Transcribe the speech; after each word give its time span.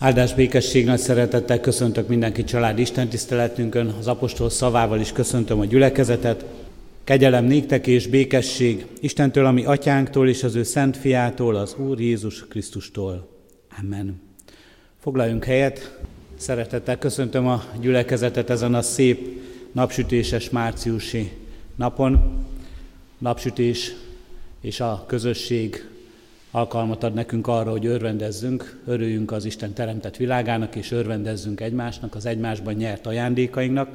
Áldás 0.00 0.34
békesség 0.34 0.84
nagy 0.84 0.98
szeretettel 0.98 1.60
köszöntök 1.60 2.08
mindenki 2.08 2.44
család 2.44 2.78
Isten 2.78 3.08
tiszteletünkön, 3.08 3.86
az 3.98 4.06
apostol 4.06 4.50
szavával 4.50 5.00
is 5.00 5.12
köszöntöm 5.12 5.60
a 5.60 5.64
gyülekezetet. 5.64 6.44
Kegyelem 7.04 7.44
néktek 7.44 7.86
és 7.86 8.06
békesség 8.06 8.86
Istentől, 9.00 9.44
ami 9.46 9.64
atyánktól 9.64 10.28
és 10.28 10.42
az 10.42 10.54
ő 10.54 10.62
szent 10.62 10.96
fiától, 10.96 11.56
az 11.56 11.74
Úr 11.78 12.00
Jézus 12.00 12.46
Krisztustól. 12.48 13.28
Amen. 13.82 14.20
Foglaljunk 15.00 15.44
helyet. 15.44 15.98
Szeretettel 16.36 16.98
köszöntöm 16.98 17.46
a 17.46 17.64
gyülekezetet 17.80 18.50
ezen 18.50 18.74
a 18.74 18.82
szép 18.82 19.42
napsütéses 19.72 20.50
márciusi 20.50 21.30
napon. 21.76 22.44
Napsütés 23.18 23.92
és 24.60 24.80
a 24.80 25.04
közösség 25.06 25.89
alkalmat 26.50 27.02
ad 27.02 27.14
nekünk 27.14 27.46
arra, 27.46 27.70
hogy 27.70 27.86
örvendezzünk, 27.86 28.80
örüljünk 28.86 29.32
az 29.32 29.44
Isten 29.44 29.72
teremtett 29.72 30.16
világának, 30.16 30.76
és 30.76 30.90
örvendezzünk 30.90 31.60
egymásnak, 31.60 32.14
az 32.14 32.26
egymásban 32.26 32.74
nyert 32.74 33.06
ajándékainknak. 33.06 33.88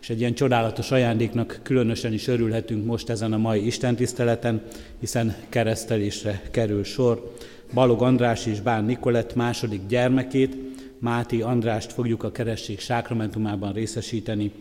És 0.00 0.10
egy 0.10 0.20
ilyen 0.20 0.34
csodálatos 0.34 0.90
ajándéknak 0.90 1.60
különösen 1.62 2.12
is 2.12 2.28
örülhetünk 2.28 2.84
most 2.84 3.08
ezen 3.08 3.32
a 3.32 3.38
mai 3.38 3.66
Isten 3.66 3.96
tiszteleten, 3.96 4.62
hiszen 5.00 5.34
keresztelésre 5.48 6.42
kerül 6.50 6.84
sor. 6.84 7.34
Balog 7.74 8.02
András 8.02 8.46
és 8.46 8.60
Bán 8.60 8.84
Nikolett 8.84 9.34
második 9.34 9.80
gyermekét, 9.88 10.56
Máti 10.98 11.42
Andrást 11.42 11.92
fogjuk 11.92 12.22
a 12.22 12.32
keresség 12.32 12.78
sákramentumában 12.80 13.72
részesíteni. 13.72 14.52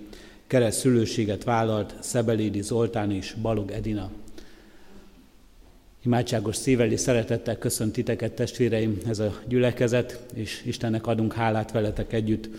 Kereszt 0.47 0.79
szülőséget 0.79 1.43
vállalt 1.43 1.95
Szebelédi 1.99 2.61
Zoltán 2.61 3.11
és 3.11 3.35
Balog 3.41 3.71
Edina 3.71 4.09
Imádságos 6.05 6.55
szívvel 6.55 6.91
és 6.91 6.99
szeretettel 6.99 7.57
köszönt 7.57 7.93
titeket, 7.93 8.31
testvéreim, 8.31 8.97
ez 9.07 9.19
a 9.19 9.39
gyülekezet, 9.47 10.19
és 10.33 10.61
Istennek 10.65 11.07
adunk 11.07 11.33
hálát 11.33 11.71
veletek 11.71 12.13
együtt 12.13 12.49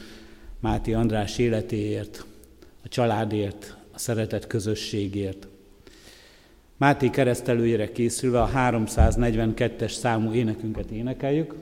Máti 0.58 0.94
András 0.94 1.38
életéért, 1.38 2.24
a 2.84 2.88
családért, 2.88 3.76
a 3.92 3.98
szeretet 3.98 4.46
közösségért. 4.46 5.46
Máté 6.76 7.10
keresztelőjére 7.10 7.92
készülve 7.92 8.42
a 8.42 8.50
342-es 8.54 9.92
számú 9.92 10.32
énekünket 10.32 10.90
énekeljük. 10.90 11.54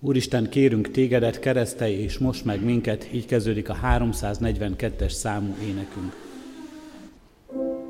Úristen, 0.00 0.48
kérünk 0.48 0.90
tégedet, 0.90 1.40
keresztelj 1.40 1.92
és 1.92 2.18
most 2.18 2.44
meg 2.44 2.64
minket, 2.64 3.08
így 3.12 3.26
kezdődik 3.26 3.68
a 3.68 3.78
342-es 3.82 5.10
számú 5.10 5.56
énekünk. 5.68 6.16
A 7.46 7.87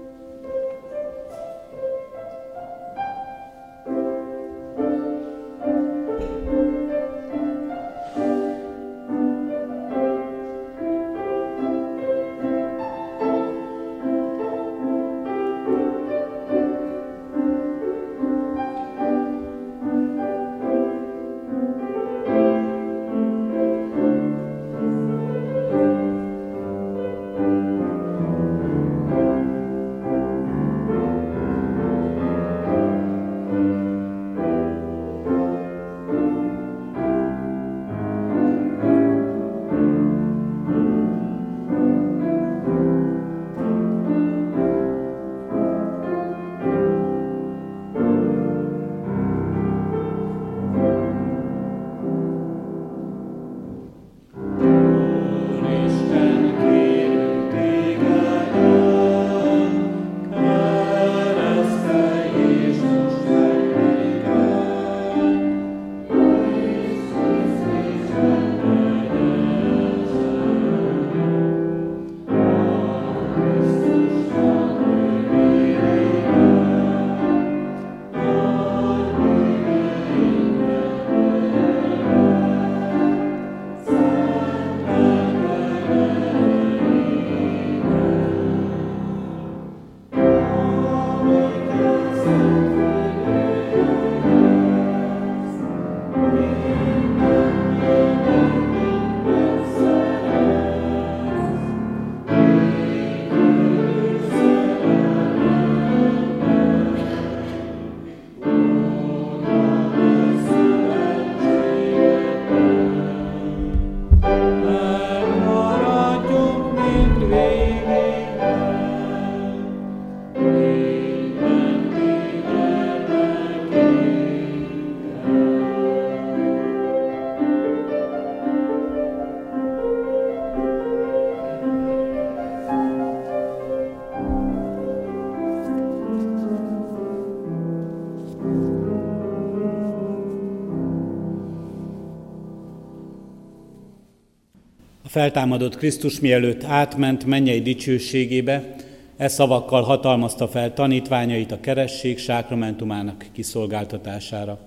feltámadott 145.19 145.77
Krisztus 145.77 146.21
mielőtt 146.21 146.65
átment 146.65 147.25
mennyei 147.25 147.62
dicsőségébe, 147.62 148.75
e 149.17 149.29
szavakkal 149.29 149.83
hatalmazta 149.83 150.49
fel 150.49 150.75
tanítványait 150.75 151.53
a 151.53 151.61
keresség 151.61 152.19
sákramentumának 152.19 153.25
kiszolgáltatására. 153.33 154.59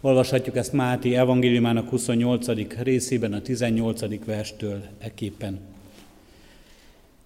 Olvashatjuk 0.00 0.56
ezt 0.56 0.72
Máti 0.72 1.16
evangéliumának 1.16 1.88
28. 1.88 2.46
részében 2.82 3.32
a 3.32 3.40
18. 3.40 4.24
verstől 4.24 4.82
eképpen. 4.98 5.58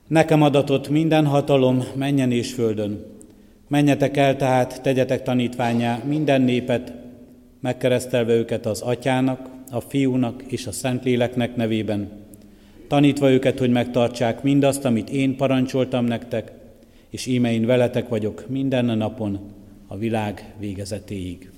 Nekem 0.06 0.42
adatott 0.42 0.88
minden 0.88 1.26
hatalom 1.26 1.84
menjen 1.94 2.32
és 2.32 2.52
földön. 2.52 3.04
Menjetek 3.68 4.16
el 4.16 4.36
tehát, 4.36 4.82
tegyetek 4.82 5.22
tanítványá 5.22 6.02
minden 6.04 6.42
népet, 6.42 6.92
megkeresztelve 7.60 8.32
őket 8.32 8.66
az 8.66 8.80
atyának, 8.80 9.48
a 9.70 9.80
fiúnak 9.80 10.42
és 10.46 10.66
a 10.66 10.72
szentléleknek 10.72 11.56
nevében, 11.56 12.21
tanítva 12.92 13.30
őket, 13.30 13.58
hogy 13.58 13.70
megtartsák 13.70 14.42
mindazt, 14.42 14.84
amit 14.84 15.10
én 15.10 15.36
parancsoltam 15.36 16.04
nektek, 16.04 16.52
és 17.10 17.26
íme 17.26 17.52
én 17.52 17.66
veletek 17.66 18.08
vagyok 18.08 18.44
minden 18.48 18.84
napon 18.84 19.40
a 19.86 19.96
világ 19.96 20.54
végezetéig. 20.58 21.50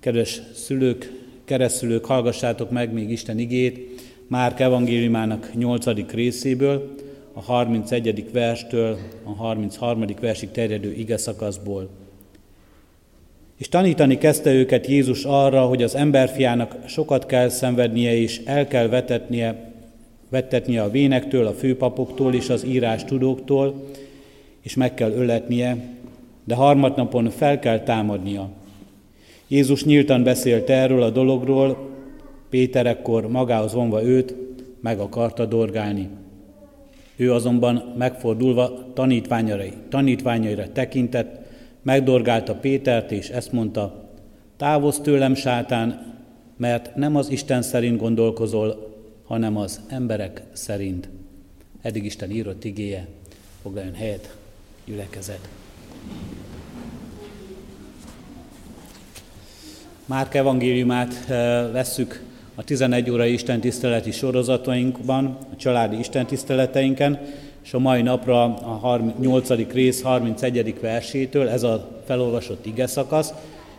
Kedves 0.00 0.40
szülők, 0.54 1.12
keresztülők, 1.44 2.04
hallgassátok 2.04 2.70
meg 2.70 2.92
még 2.92 3.10
Isten 3.10 3.38
igét, 3.38 4.02
Márk 4.26 4.60
evangéliumának 4.60 5.50
8. 5.54 6.10
részéből, 6.10 6.94
a 7.32 7.40
31. 7.40 8.32
verstől 8.32 8.98
a 9.24 9.34
33. 9.34 10.04
versig 10.20 10.50
terjedő 10.50 10.92
ige 10.92 11.16
szakaszból. 11.16 12.05
És 13.56 13.68
tanítani 13.68 14.18
kezdte 14.18 14.52
őket 14.52 14.86
Jézus 14.86 15.24
arra, 15.24 15.60
hogy 15.60 15.82
az 15.82 15.94
emberfiának 15.94 16.76
sokat 16.86 17.26
kell 17.26 17.48
szenvednie, 17.48 18.16
és 18.16 18.40
el 18.44 18.68
kell 18.68 18.88
vetetnie, 18.88 19.72
vettetnie 20.28 20.82
a 20.82 20.90
vénektől, 20.90 21.46
a 21.46 21.52
főpapoktól 21.52 22.34
és 22.34 22.48
az 22.48 22.64
írás 22.64 23.04
tudóktól, 23.04 23.84
és 24.62 24.74
meg 24.74 24.94
kell 24.94 25.10
öletnie, 25.10 25.76
de 26.44 26.54
harmadnapon 26.54 27.30
fel 27.30 27.58
kell 27.58 27.80
támadnia. 27.80 28.48
Jézus 29.48 29.84
nyíltan 29.84 30.22
beszélt 30.22 30.70
erről 30.70 31.02
a 31.02 31.10
dologról, 31.10 31.94
Péter 32.50 32.86
ekkor 32.86 33.30
magához 33.30 33.72
vonva 33.72 34.02
őt 34.02 34.34
meg 34.80 34.98
akarta 34.98 35.46
dorgálni. 35.46 36.08
Ő 37.16 37.32
azonban 37.32 37.94
megfordulva 37.98 38.92
tanítványaira, 38.94 39.64
tanítványaira 39.88 40.72
tekintett, 40.72 41.45
megdorgálta 41.86 42.54
Pétert, 42.54 43.10
és 43.12 43.28
ezt 43.28 43.52
mondta, 43.52 44.10
távozz 44.56 44.98
tőlem, 44.98 45.34
sátán, 45.34 46.14
mert 46.56 46.94
nem 46.96 47.16
az 47.16 47.30
Isten 47.30 47.62
szerint 47.62 47.98
gondolkozol, 47.98 48.96
hanem 49.24 49.56
az 49.56 49.80
emberek 49.88 50.42
szerint. 50.52 51.08
Eddig 51.82 52.04
Isten 52.04 52.30
írott 52.30 52.64
igéje, 52.64 53.06
foglaljon 53.62 53.94
helyet, 53.94 54.36
gyülekezet. 54.84 55.48
Márk 60.06 60.34
evangéliumát 60.34 61.14
eh, 61.28 61.72
vesszük 61.72 62.22
a 62.54 62.64
11 62.64 63.10
órai 63.10 63.32
istentiszteleti 63.32 64.10
sorozatainkban, 64.10 65.38
a 65.52 65.56
családi 65.56 65.98
istentiszteleteinken, 65.98 67.20
és 67.66 67.74
a 67.74 67.78
mai 67.78 68.02
napra 68.02 68.44
a 68.54 68.96
8. 69.20 69.48
rész 69.72 70.02
31. 70.02 70.80
versétől 70.80 71.48
ez 71.48 71.62
a 71.62 71.88
felolvasott 72.04 72.66
ige 72.66 72.86
szakasz, 72.86 73.32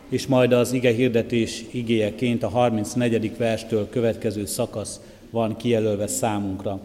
és 0.08 0.26
majd 0.26 0.52
az 0.52 0.72
ige 0.72 0.92
hirdetés 0.92 1.64
igéjeként 1.70 2.42
a 2.42 2.48
34. 2.48 3.36
verstől 3.36 3.88
következő 3.88 4.46
szakasz 4.46 5.00
van 5.30 5.56
kijelölve 5.56 6.06
számunkra. 6.06 6.80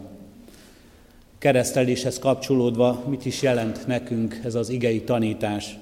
Kereszteléshez 1.38 2.18
kapcsolódva 2.18 3.04
mit 3.08 3.26
is 3.26 3.42
jelent 3.42 3.86
nekünk 3.86 4.40
ez 4.44 4.54
az 4.54 4.68
igei 4.68 5.00
tanítás? 5.00 5.78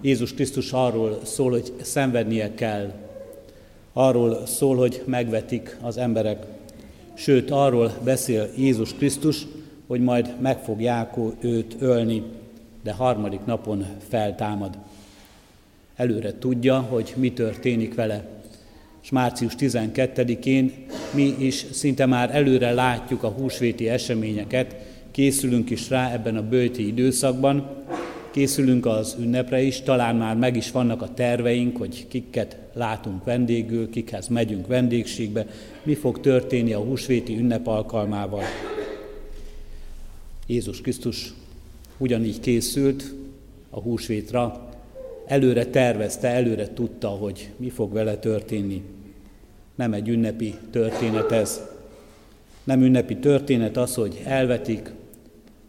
Jézus 0.00 0.34
Krisztus 0.34 0.72
arról 0.72 1.18
szól, 1.24 1.50
hogy 1.50 1.72
szenvednie 1.82 2.54
kell. 2.54 2.92
Arról 3.92 4.46
szól, 4.46 4.76
hogy 4.76 5.02
megvetik 5.04 5.76
az 5.82 5.96
emberek. 5.96 6.46
Sőt, 7.14 7.50
arról 7.50 7.92
beszél 8.04 8.48
Jézus 8.56 8.94
Krisztus, 8.94 9.46
hogy 9.88 10.00
majd 10.00 10.34
meg 10.40 10.58
fogják 10.58 11.14
őt 11.40 11.76
ölni, 11.78 12.22
de 12.82 12.92
harmadik 12.92 13.44
napon 13.44 13.86
feltámad. 14.08 14.78
Előre 15.96 16.38
tudja, 16.38 16.80
hogy 16.80 17.12
mi 17.16 17.32
történik 17.32 17.94
vele. 17.94 18.24
És 19.02 19.10
március 19.10 19.52
12-én 19.58 20.72
mi 21.14 21.34
is 21.38 21.66
szinte 21.72 22.06
már 22.06 22.34
előre 22.34 22.72
látjuk 22.72 23.22
a 23.22 23.28
húsvéti 23.28 23.88
eseményeket, 23.88 24.76
készülünk 25.10 25.70
is 25.70 25.90
rá 25.90 26.12
ebben 26.12 26.36
a 26.36 26.48
bőti 26.48 26.86
időszakban, 26.86 27.68
készülünk 28.30 28.86
az 28.86 29.16
ünnepre 29.20 29.60
is, 29.60 29.80
talán 29.80 30.16
már 30.16 30.36
meg 30.36 30.56
is 30.56 30.70
vannak 30.70 31.02
a 31.02 31.14
terveink, 31.14 31.76
hogy 31.76 32.08
kiket 32.08 32.56
látunk 32.72 33.24
vendégül, 33.24 33.90
kikhez 33.90 34.28
megyünk 34.28 34.66
vendégségbe, 34.66 35.46
mi 35.82 35.94
fog 35.94 36.20
történni 36.20 36.72
a 36.72 36.78
húsvéti 36.78 37.36
ünnep 37.36 37.66
alkalmával. 37.66 38.42
Jézus 40.50 40.80
Krisztus 40.80 41.32
ugyanígy 41.98 42.40
készült 42.40 43.14
a 43.70 43.80
húsvétra, 43.80 44.68
előre 45.26 45.66
tervezte, 45.66 46.28
előre 46.28 46.72
tudta, 46.72 47.08
hogy 47.08 47.50
mi 47.56 47.68
fog 47.68 47.92
vele 47.92 48.16
történni. 48.16 48.82
Nem 49.74 49.92
egy 49.92 50.08
ünnepi 50.08 50.54
történet 50.70 51.32
ez. 51.32 51.60
Nem 52.64 52.82
ünnepi 52.82 53.16
történet 53.16 53.76
az, 53.76 53.94
hogy 53.94 54.22
elvetik, 54.24 54.90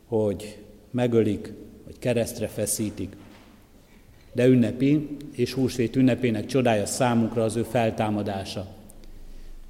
hogy 0.06 0.58
megölik, 0.92 1.54
hogy 1.86 2.00
keresztre 2.00 2.48
feszítik. 2.48 3.16
De 4.34 4.48
ünnepi 4.48 5.08
és 5.32 5.54
húsvét 5.54 5.96
ünnepének 5.96 6.46
csodája 6.46 6.86
számunkra 6.86 7.44
az 7.44 7.56
ő 7.56 7.64
feltámadása. 7.64 8.68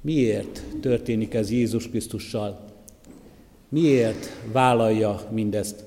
Miért 0.00 0.62
történik 0.80 1.34
ez 1.34 1.50
Jézus 1.50 1.88
Krisztussal? 1.88 2.69
Miért 3.72 4.32
vállalja 4.52 5.20
mindezt? 5.30 5.84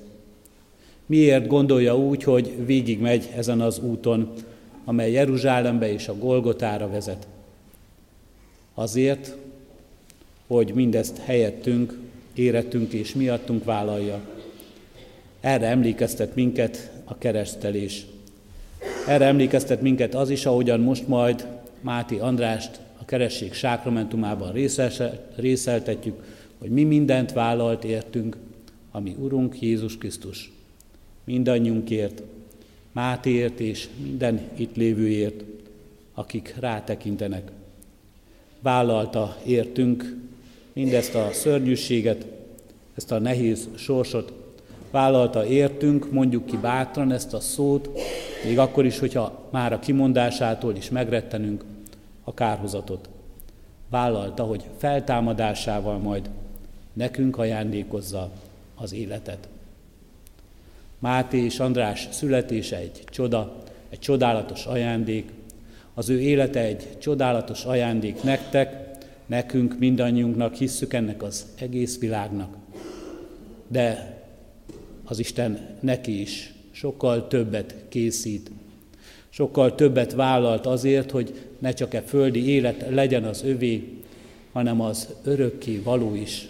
Miért 1.06 1.46
gondolja 1.46 1.96
úgy, 1.96 2.22
hogy 2.22 2.66
végigmegy 2.66 3.30
ezen 3.36 3.60
az 3.60 3.78
úton, 3.78 4.32
amely 4.84 5.12
Jeruzsálembe 5.12 5.92
és 5.92 6.08
a 6.08 6.18
Golgotára 6.18 6.88
vezet? 6.88 7.26
Azért, 8.74 9.36
hogy 10.46 10.72
mindezt 10.74 11.18
helyettünk, 11.18 11.98
érettünk 12.34 12.92
és 12.92 13.14
miattunk 13.14 13.64
vállalja. 13.64 14.20
Erre 15.40 15.66
emlékeztet 15.66 16.34
minket 16.34 16.90
a 17.04 17.18
keresztelés. 17.18 18.06
Erre 19.06 19.24
emlékeztet 19.24 19.80
minket 19.80 20.14
az 20.14 20.30
is, 20.30 20.46
ahogyan 20.46 20.80
most 20.80 21.08
majd 21.08 21.46
Máti 21.80 22.16
Andrást 22.16 22.80
a 23.00 23.04
keresség 23.04 23.52
sákramentumában 23.52 24.52
részeltetjük, 25.36 26.22
hogy 26.64 26.72
mi 26.72 26.84
mindent 26.84 27.32
vállalt 27.32 27.84
értünk, 27.84 28.36
ami 28.90 29.16
Urunk 29.18 29.60
Jézus 29.60 29.98
Krisztus. 29.98 30.52
Mindannyiunkért, 31.24 32.22
Mátéért 32.92 33.60
és 33.60 33.88
minden 34.02 34.40
itt 34.56 34.76
lévőért, 34.76 35.44
akik 36.14 36.54
rátekintenek. 36.60 37.50
Vállalta 38.60 39.36
értünk 39.46 40.16
mindezt 40.72 41.14
a 41.14 41.28
szörnyűséget, 41.32 42.26
ezt 42.94 43.12
a 43.12 43.18
nehéz 43.18 43.68
sorsot, 43.74 44.32
vállalta 44.90 45.46
értünk, 45.46 46.12
mondjuk 46.12 46.46
ki 46.46 46.56
bátran 46.56 47.12
ezt 47.12 47.34
a 47.34 47.40
szót, 47.40 47.88
még 48.44 48.58
akkor 48.58 48.84
is, 48.84 48.98
hogyha 48.98 49.48
már 49.50 49.72
a 49.72 49.78
kimondásától 49.78 50.76
is 50.76 50.90
megrettenünk 50.90 51.64
a 52.22 52.34
kárhozatot. 52.34 53.08
Vállalta, 53.90 54.42
hogy 54.42 54.64
feltámadásával 54.76 55.98
majd 55.98 56.30
nekünk 56.94 57.38
ajándékozza 57.38 58.30
az 58.74 58.92
életet. 58.92 59.48
Máté 60.98 61.44
és 61.44 61.58
András 61.58 62.08
születése 62.10 62.76
egy 62.76 63.04
csoda, 63.04 63.62
egy 63.88 63.98
csodálatos 63.98 64.66
ajándék, 64.66 65.30
az 65.94 66.08
ő 66.08 66.20
élete 66.20 66.60
egy 66.60 66.98
csodálatos 66.98 67.64
ajándék 67.64 68.22
nektek, 68.22 68.84
nekünk, 69.26 69.78
mindannyiunknak, 69.78 70.54
hisszük 70.54 70.92
ennek 70.92 71.22
az 71.22 71.46
egész 71.58 71.98
világnak. 71.98 72.56
De 73.68 74.16
az 75.04 75.18
Isten 75.18 75.76
neki 75.80 76.20
is 76.20 76.54
sokkal 76.70 77.28
többet 77.28 77.74
készít, 77.88 78.50
sokkal 79.28 79.74
többet 79.74 80.12
vállalt 80.12 80.66
azért, 80.66 81.10
hogy 81.10 81.48
ne 81.58 81.72
csak 81.72 81.94
e 81.94 82.00
földi 82.02 82.48
élet 82.48 82.84
legyen 82.88 83.24
az 83.24 83.42
övé, 83.44 84.02
hanem 84.52 84.80
az 84.80 85.08
örökké 85.24 85.78
való 85.78 86.14
is. 86.14 86.48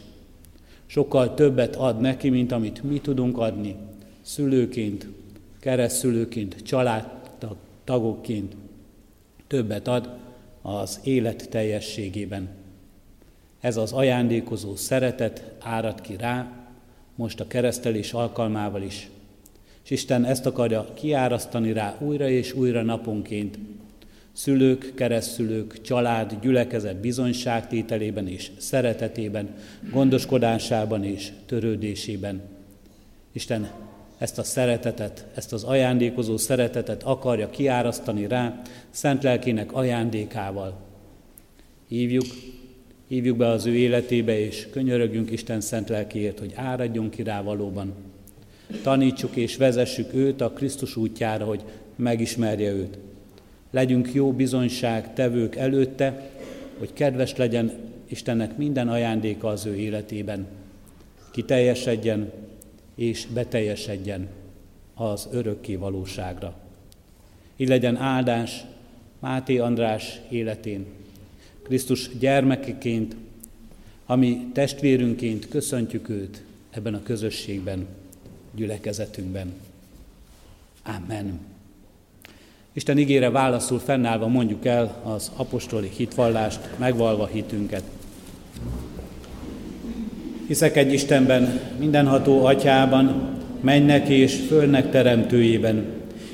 Sokkal 0.94 1.34
többet 1.34 1.76
ad 1.76 2.00
neki, 2.00 2.28
mint 2.28 2.52
amit 2.52 2.82
mi 2.82 3.00
tudunk 3.00 3.38
adni, 3.38 3.76
szülőként, 4.22 5.08
keresztülőként, 5.60 6.62
családtagokként. 6.62 8.56
Többet 9.46 9.88
ad 9.88 10.16
az 10.62 11.00
élet 11.02 11.48
teljességében. 11.50 12.48
Ez 13.60 13.76
az 13.76 13.92
ajándékozó 13.92 14.76
szeretet 14.76 15.54
árad 15.60 16.00
ki 16.00 16.16
rá, 16.16 16.66
most 17.14 17.40
a 17.40 17.46
keresztelés 17.46 18.12
alkalmával 18.12 18.82
is. 18.82 19.10
És 19.84 19.90
Isten 19.90 20.24
ezt 20.24 20.46
akarja 20.46 20.86
kiárasztani 20.94 21.72
rá 21.72 21.96
újra 22.00 22.28
és 22.28 22.52
újra 22.52 22.82
naponként. 22.82 23.58
Szülők, 24.34 24.92
keresztülők, 24.94 25.80
család, 25.80 26.38
gyülekezet 26.42 27.00
bizonyságtételében 27.00 28.28
és 28.28 28.50
szeretetében, 28.56 29.54
gondoskodásában 29.90 31.04
és 31.04 31.32
törődésében. 31.46 32.42
Isten 33.32 33.70
ezt 34.18 34.38
a 34.38 34.42
szeretetet, 34.42 35.26
ezt 35.34 35.52
az 35.52 35.64
ajándékozó 35.64 36.36
szeretetet 36.36 37.02
akarja 37.02 37.50
kiárasztani 37.50 38.26
rá 38.26 38.62
szent 38.90 39.22
lelkének 39.22 39.72
ajándékával. 39.72 40.80
Hívjuk 41.88 42.26
Hívjuk 43.08 43.36
be 43.36 43.46
az 43.46 43.66
ő 43.66 43.74
életébe, 43.74 44.38
és 44.38 44.68
könyörögjünk 44.70 45.30
Isten 45.30 45.60
szent 45.60 45.88
lelkiért, 45.88 46.38
hogy 46.38 46.52
áradjon 46.54 47.10
ki 47.10 47.22
rá 47.22 47.42
valóban. 47.42 47.94
Tanítsuk 48.82 49.36
és 49.36 49.56
vezessük 49.56 50.14
őt 50.14 50.40
a 50.40 50.50
Krisztus 50.50 50.96
útjára, 50.96 51.44
hogy 51.44 51.62
megismerje 51.96 52.70
őt. 52.70 52.98
Legyünk 53.74 54.12
jó 54.12 54.32
bizonyság 54.32 55.14
tevők 55.14 55.56
előtte, 55.56 56.30
hogy 56.78 56.92
kedves 56.92 57.36
legyen 57.36 57.72
Istennek 58.06 58.56
minden 58.56 58.88
ajándéka 58.88 59.48
az 59.48 59.66
ő 59.66 59.76
életében. 59.76 60.46
Kiteljesedjen 61.30 62.32
és 62.94 63.26
beteljesedjen 63.26 64.28
az 64.94 65.28
örökké 65.32 65.74
valóságra. 65.74 66.56
Így 67.56 67.68
legyen 67.68 67.96
áldás 67.96 68.64
Máté 69.18 69.58
András 69.58 70.20
életén, 70.30 70.86
Krisztus 71.62 72.18
gyermekeként, 72.18 73.16
ami 74.06 74.50
testvérünként 74.52 75.48
köszöntjük 75.48 76.08
őt 76.08 76.42
ebben 76.70 76.94
a 76.94 77.02
közösségben, 77.02 77.86
gyülekezetünkben. 78.54 79.52
Amen. 80.82 81.52
Isten 82.76 82.98
ígére 82.98 83.30
válaszul 83.30 83.78
fennállva 83.78 84.26
mondjuk 84.26 84.64
el 84.64 85.00
az 85.14 85.30
apostoli 85.36 85.90
hitvallást, 85.96 86.60
megvalva 86.78 87.26
hitünket. 87.26 87.82
Hiszek 90.46 90.76
egy 90.76 90.92
Istenben, 90.92 91.60
mindenható 91.78 92.44
atyában, 92.44 93.28
mennek 93.60 94.08
és 94.08 94.40
fölnek 94.48 94.90
teremtőjében, 94.90 95.84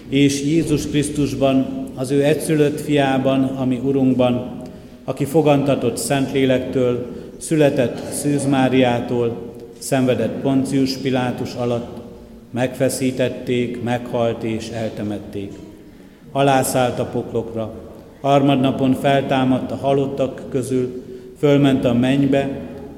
és 0.09 0.43
Jézus 0.43 0.87
Krisztusban, 0.87 1.89
az 1.95 2.11
ő 2.11 2.25
egyszülött 2.25 2.81
fiában, 2.81 3.45
ami 3.45 3.77
Urunkban, 3.77 4.63
aki 5.05 5.25
fogantatott 5.25 5.97
Szentlélektől, 5.97 7.07
született 7.39 8.13
Szűz 8.13 8.47
Máriától, 8.47 9.55
szenvedett 9.79 10.41
Poncius 10.41 10.97
Pilátus 10.97 11.55
alatt, 11.55 12.01
megfeszítették, 12.51 13.83
meghalt 13.83 14.43
és 14.43 14.69
eltemették. 14.69 15.53
Alászállt 16.33 16.99
a 16.99 17.05
poklokra, 17.05 17.75
harmadnapon 18.21 18.95
feltámadt 18.95 19.71
a 19.71 19.77
halottak 19.77 20.43
közül, 20.51 21.05
fölment 21.39 21.85
a 21.85 21.95
mennybe, 21.95 22.49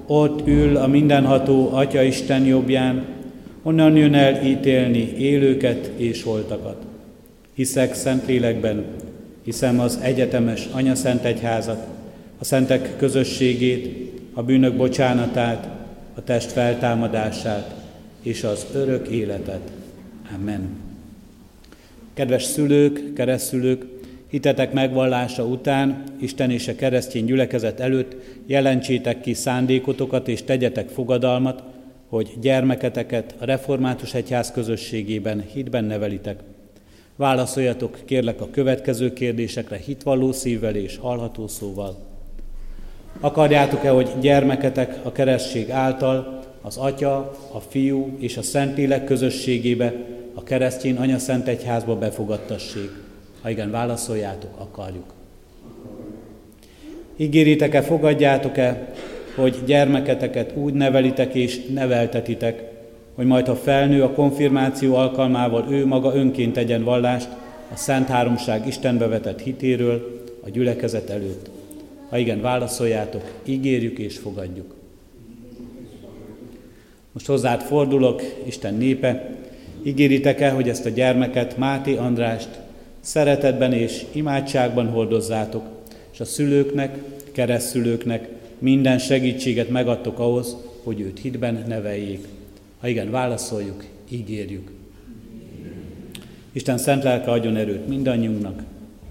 ott 0.07 0.49
ül 0.49 0.77
a 0.77 0.87
mindenható 0.87 1.71
Atya 1.73 2.03
Isten 2.03 2.45
jobbján, 2.45 3.05
onnan 3.62 3.97
jön 3.97 4.15
el 4.15 4.45
ítélni 4.45 5.12
élőket 5.19 5.91
és 5.97 6.23
holtakat. 6.23 6.77
Hiszek 7.55 7.95
Szentlélekben, 7.95 8.85
hiszem 9.45 9.81
az 9.81 9.99
egyetemes 10.03 10.69
Anya 10.73 10.95
Szent 10.95 11.25
Egyházat, 11.25 11.87
a 12.39 12.45
szentek 12.45 12.97
közösségét, 12.97 14.12
a 14.35 14.43
bűnök 14.43 14.77
bocsánatát, 14.77 15.69
a 16.15 16.25
test 16.25 16.53
feltámadását 16.53 17.75
és 18.23 18.45
az 18.45 18.67
örök 18.75 19.09
életet. 19.09 19.71
Amen. 20.35 20.92
Kedves 22.14 22.42
szülők, 22.42 23.12
keresztülők, 23.12 23.85
hitetek 24.28 24.73
megvallása 24.73 25.45
után, 25.45 26.04
Isten 26.21 26.50
és 26.50 26.69
a 26.69 26.75
keresztény 26.75 27.25
gyülekezet 27.25 27.81
előtt 27.81 28.16
jelentsétek 28.47 29.21
ki 29.21 29.35
szándékotokat 29.35 30.28
és 30.28 30.42
tegyetek 30.42 30.88
fogadalmat, 30.88 31.62
hogy 32.09 32.31
gyermeketeket 32.40 33.35
a 33.38 33.45
református 33.45 34.14
egyház 34.14 34.50
közösségében 34.50 35.45
hitben 35.52 35.85
nevelitek. 35.85 36.40
Válaszoljatok 37.16 37.99
kérlek 38.04 38.40
a 38.40 38.50
következő 38.50 39.12
kérdésekre 39.12 39.76
hitvalló 39.76 40.33
szívvel 40.33 40.75
és 40.75 40.97
hallható 40.97 41.49
szóval. 41.49 41.97
Akarjátok-e, 43.21 43.90
hogy 43.90 44.11
gyermeketek 44.21 44.99
a 45.02 45.12
keresztség 45.12 45.71
által 45.71 46.42
az 46.62 46.76
Atya, 46.76 47.16
a 47.52 47.61
Fiú 47.69 48.16
és 48.19 48.37
a 48.37 48.42
Szentlélek 48.42 49.04
közösségébe, 49.04 49.95
a 50.35 50.43
keresztény 50.43 50.97
Anya 50.97 51.19
Szent 51.19 51.49
Egyházba 51.49 51.97
befogadtassék? 51.97 52.91
Ha 53.43 53.51
igen, 53.51 53.71
válaszoljátok, 53.71 54.51
akarjuk. 54.59 55.12
Ígéritek-e, 57.17 57.83
fogadjátok-e, 57.83 58.93
hogy 59.35 59.57
gyermeketeket 59.67 60.57
úgy 60.57 60.73
nevelitek 60.75 61.35
és 61.35 61.67
neveltetitek, 61.67 62.71
hogy 63.15 63.27
majd 63.27 63.47
ha 63.47 63.57
felnő 63.57 64.03
a 64.03 64.12
konfirmáció 64.12 64.95
alkalmával 64.95 65.67
ő 65.71 65.87
maga 65.87 66.15
önként 66.15 66.53
tegyen 66.53 66.85
vallást 66.85 67.29
a 67.73 67.77
Szent 67.77 68.09
Háromság 68.09 68.67
Istenbe 68.67 69.07
vetett 69.07 69.41
hitéről 69.41 70.23
a 70.45 70.51
gyülekezet 70.51 71.11
előtt. 71.11 71.51
Ha 72.09 72.19
igen, 72.19 72.41
válaszoljátok, 72.41 73.23
ígérjük 73.45 73.99
és 73.99 74.19
fogadjuk. 74.19 74.75
Most 77.12 77.27
hozzád 77.27 77.61
fordulok, 77.61 78.23
Isten 78.45 78.75
népe, 78.75 79.31
ígéritek-e, 79.83 80.51
hogy 80.51 80.69
ezt 80.69 80.87
a 80.87 80.89
gyermeket, 80.89 81.57
Máté 81.57 81.97
Andrást 81.97 82.49
szeretetben 83.01 83.73
és 83.73 84.05
imádságban 84.12 84.89
hordozzátok, 84.89 85.65
és 86.12 86.21
a 86.21 86.25
szülőknek, 86.25 86.99
keresztülőknek 87.33 88.29
minden 88.59 88.99
segítséget 88.99 89.69
megadtok 89.69 90.19
ahhoz, 90.19 90.57
hogy 90.83 91.01
őt 91.01 91.21
hitben 91.21 91.65
neveljék. 91.69 92.27
Ha 92.81 92.89
igen, 92.89 93.11
válaszoljuk, 93.11 93.85
ígérjük. 94.09 94.71
Isten 96.53 96.79
szent 96.79 97.03
lelke 97.03 97.31
adjon 97.31 97.57
erőt 97.57 97.89
mindannyiunknak, 97.89 98.62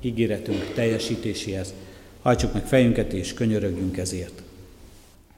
ígéretünk 0.02 0.72
teljesítéséhez. 0.76 1.74
Hajtsuk 2.22 2.54
meg 2.54 2.66
fejünket 2.66 3.14
és 3.14 3.34
könyörögjünk 3.34 3.98
ezért. 3.98 4.44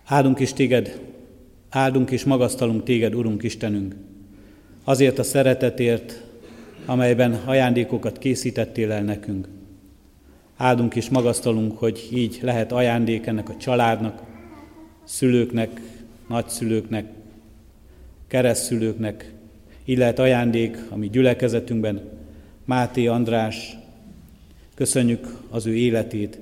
Áldunk 0.05 0.39
is 0.39 0.53
téged, 0.53 0.99
áldunk 1.69 2.11
és 2.11 2.23
magasztalunk 2.23 2.83
téged, 2.83 3.15
Urunk 3.15 3.43
Istenünk, 3.43 3.95
azért 4.83 5.19
a 5.19 5.23
szeretetért, 5.23 6.21
amelyben 6.85 7.33
ajándékokat 7.45 8.17
készítettél 8.17 8.91
el 8.91 9.03
nekünk. 9.03 9.47
Áldunk 10.57 10.95
és 10.95 11.09
magasztalunk, 11.09 11.77
hogy 11.77 12.07
így 12.11 12.39
lehet 12.41 12.71
ajándék 12.71 13.25
ennek 13.25 13.49
a 13.49 13.57
családnak, 13.57 14.21
szülőknek, 15.03 15.81
nagyszülőknek, 16.27 17.05
keresztszülőknek, 18.27 19.31
így 19.85 19.97
lehet 19.97 20.19
ajándék 20.19 20.77
a 20.89 20.95
mi 20.95 21.09
gyülekezetünkben. 21.09 22.01
Máté 22.65 23.07
András, 23.07 23.77
köszönjük 24.75 25.27
az 25.49 25.65
ő 25.65 25.75
életét, 25.75 26.39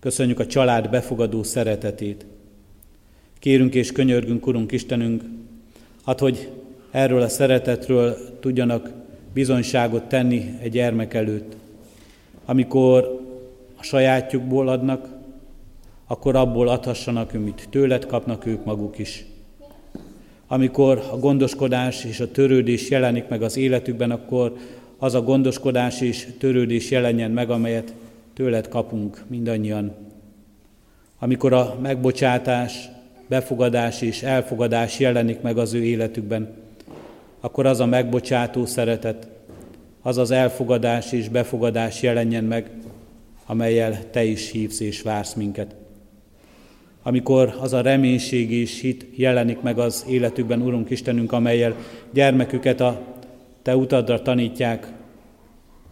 köszönjük 0.00 0.38
a 0.38 0.46
család 0.46 0.90
befogadó 0.90 1.42
szeretetét. 1.42 2.26
Kérünk 3.38 3.74
és 3.74 3.92
könyörgünk, 3.92 4.46
Urunk 4.46 4.72
Istenünk, 4.72 5.22
hát 6.04 6.20
hogy 6.20 6.48
erről 6.92 7.22
a 7.22 7.28
szeretetről 7.28 8.16
tudjanak 8.40 8.90
bizonyságot 9.32 10.02
tenni 10.02 10.54
egy 10.60 10.70
gyermek 10.70 11.14
előtt. 11.14 11.56
Amikor 12.44 13.20
a 13.76 13.82
sajátjukból 13.82 14.68
adnak, 14.68 15.08
akkor 16.06 16.36
abból 16.36 16.68
adhassanak, 16.68 17.34
amit 17.34 17.66
tőled 17.70 18.06
kapnak 18.06 18.46
ők 18.46 18.64
maguk 18.64 18.98
is. 18.98 19.24
Amikor 20.46 21.02
a 21.12 21.18
gondoskodás 21.18 22.04
és 22.04 22.20
a 22.20 22.30
törődés 22.30 22.90
jelenik 22.90 23.28
meg 23.28 23.42
az 23.42 23.56
életükben, 23.56 24.10
akkor 24.10 24.56
az 24.98 25.14
a 25.14 25.22
gondoskodás 25.22 26.00
és 26.00 26.28
törődés 26.38 26.90
jelenjen 26.90 27.30
meg, 27.30 27.50
amelyet 27.50 27.94
tőled 28.34 28.68
kapunk 28.68 29.24
mindannyian. 29.26 29.94
Amikor 31.18 31.52
a 31.52 31.78
megbocsátás, 31.82 32.88
befogadás 33.26 34.02
és 34.02 34.22
elfogadás 34.22 34.98
jelenik 34.98 35.40
meg 35.40 35.58
az 35.58 35.74
ő 35.74 35.84
életükben, 35.84 36.61
akkor 37.44 37.66
az 37.66 37.80
a 37.80 37.86
megbocsátó 37.86 38.66
szeretet, 38.66 39.28
az 40.02 40.18
az 40.18 40.30
elfogadás 40.30 41.12
és 41.12 41.28
befogadás 41.28 42.02
jelenjen 42.02 42.44
meg, 42.44 42.70
amelyel 43.46 44.10
Te 44.10 44.24
is 44.24 44.50
hívsz 44.50 44.80
és 44.80 45.02
vársz 45.02 45.34
minket. 45.34 45.74
Amikor 47.02 47.56
az 47.60 47.72
a 47.72 47.80
reménység 47.80 48.52
és 48.52 48.80
hit 48.80 49.06
jelenik 49.14 49.60
meg 49.60 49.78
az 49.78 50.04
életükben, 50.08 50.62
Urunk 50.62 50.90
Istenünk, 50.90 51.32
amelyel 51.32 51.76
gyermeküket 52.12 52.80
a 52.80 53.00
Te 53.62 53.76
utadra 53.76 54.22
tanítják, 54.22 54.92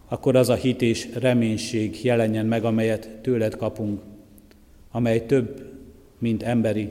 akkor 0.07 0.35
az 0.35 0.49
a 0.49 0.55
hit 0.55 0.81
és 0.81 1.09
reménység 1.19 2.03
jelenjen 2.03 2.45
meg, 2.45 2.63
amelyet 2.63 3.09
tőled 3.21 3.55
kapunk, 3.55 4.01
amely 4.91 5.25
több, 5.25 5.69
mint 6.19 6.43
emberi, 6.43 6.89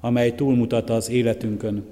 amely 0.00 0.34
túlmutat 0.34 0.90
az 0.90 1.10
életünkön. 1.10 1.84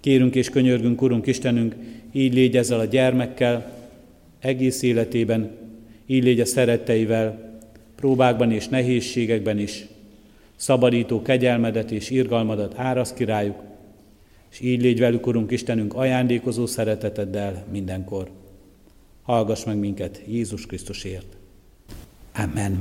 Kérünk 0.00 0.34
és 0.34 0.50
könyörgünk, 0.50 1.02
Urunk 1.02 1.26
Istenünk, 1.26 1.74
így 2.12 2.34
légy 2.34 2.56
ezzel 2.56 2.80
a 2.80 2.84
gyermekkel, 2.84 3.72
egész 4.38 4.82
életében, 4.82 5.50
így 6.06 6.24
légy 6.24 6.40
a 6.40 6.46
szeretteivel, 6.46 7.58
próbákban 7.96 8.52
és 8.52 8.68
nehézségekben 8.68 9.58
is, 9.58 9.86
szabadító 10.56 11.22
kegyelmedet 11.22 11.90
és 11.90 12.10
irgalmadat 12.10 12.74
árasz 12.76 13.12
királyuk, 13.12 13.62
és 14.50 14.60
így 14.60 14.82
légy 14.82 14.98
velük, 14.98 15.26
Urunk 15.26 15.50
Istenünk, 15.50 15.94
ajándékozó 15.94 16.66
szereteteddel 16.66 17.64
mindenkor. 17.70 18.30
Hallgass 19.22 19.64
meg 19.64 19.76
minket 19.76 20.22
Jézus 20.26 20.66
Krisztusért. 20.66 21.36
Amen. 22.34 22.78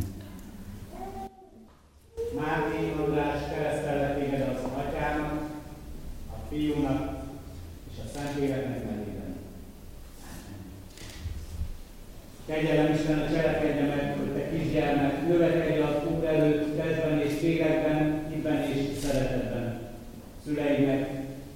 Máté 2.36 2.92
András 3.06 3.40
keresztellek 3.54 4.20
téged 4.20 4.48
az 4.56 4.64
Atyának, 4.76 5.50
a 6.30 6.39
Fiúnak 6.50 7.18
és 7.92 7.98
a 8.04 8.08
Szentléleknek 8.14 8.84
nevében. 8.86 9.36
Kegyelem 12.46 12.94
Isten 12.94 13.28
cselekedje 13.32 13.86
meg, 13.88 14.16
hogy 14.18 14.30
te 14.30 14.50
kisgyermek, 14.50 15.28
növekedj 15.28 15.80
az 15.80 15.96
Úr 16.12 16.24
előtt, 16.24 16.78
testben 16.78 17.20
és 17.20 17.42
lélekben, 17.42 18.26
hitben 18.30 18.62
és 18.62 18.98
szeretetben. 18.98 19.80
Szüleidnek, 20.46 21.10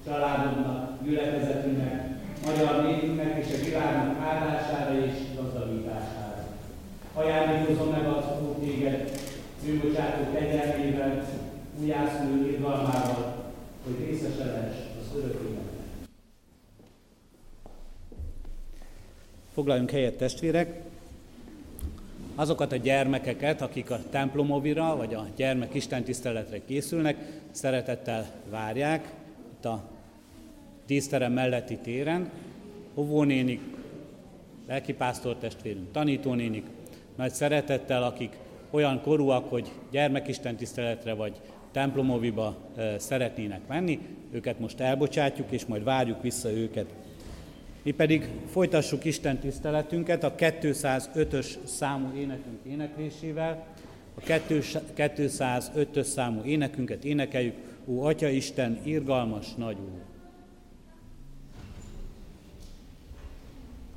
családodnak, 0.06 1.02
gyülekezetünknek, 1.04 2.08
magyar 2.46 2.86
népünknek 2.86 3.44
és 3.44 3.54
a 3.54 3.64
világnak 3.64 4.26
áldására 4.26 5.04
és 5.04 5.12
gazdagítására. 5.36 6.44
Ajándékozom 7.14 7.90
meg 7.90 8.06
az 8.06 8.24
Úr 8.42 8.58
téged, 8.58 9.20
bűnbocsátó 9.64 10.32
kegyelmével, 10.32 11.26
újjászülő 11.80 12.50
irgalmával, 12.50 13.33
hogy 13.84 14.06
részese 14.06 14.74
az 15.00 15.16
örök 15.16 15.32
életben. 15.32 15.62
Foglaljunk 19.52 19.90
helyet 19.90 20.16
testvérek. 20.16 20.82
Azokat 22.34 22.72
a 22.72 22.76
gyermekeket, 22.76 23.60
akik 23.60 23.90
a 23.90 24.00
templomovira 24.10 24.96
vagy 24.96 25.14
a 25.14 25.26
gyermek 25.36 25.74
istentiszteletre 25.74 26.64
készülnek, 26.64 27.16
szeretettel 27.50 28.30
várják 28.50 29.12
itt 29.52 29.64
a 29.64 29.82
díszterem 30.86 31.32
melletti 31.32 31.76
téren. 31.76 32.30
Óvónénik, 32.94 33.60
lelkipásztor 34.66 35.36
testvérünk, 35.36 35.92
tanítónénik, 35.92 36.66
nagy 37.16 37.32
szeretettel, 37.32 38.02
akik 38.02 38.36
olyan 38.70 39.00
korúak, 39.00 39.48
hogy 39.48 39.70
gyermekistentiszteletre 39.90 41.14
vagy 41.14 41.40
templomoviba 41.74 42.56
szeretnének 42.96 43.66
menni, 43.68 43.98
őket 44.30 44.58
most 44.58 44.80
elbocsátjuk, 44.80 45.50
és 45.50 45.66
majd 45.66 45.84
várjuk 45.84 46.22
vissza 46.22 46.50
őket 46.50 46.86
mi 47.84 47.90
pedig 47.90 48.28
folytassuk 48.50 49.04
Isten 49.04 49.38
tiszteletünket 49.38 50.24
a 50.24 50.34
205-ös 50.34 51.46
számú 51.64 52.12
énekünk 52.16 52.58
éneklésével. 52.66 53.66
A 54.14 54.20
205-ös 54.20 56.02
számú 56.02 56.42
énekünket 56.44 57.04
énekeljük, 57.04 57.54
Ó 57.86 58.02
Atya 58.02 58.28
Isten, 58.28 58.80
irgalmas 58.82 59.54
nagy 59.54 59.76
Úr! 59.76 60.02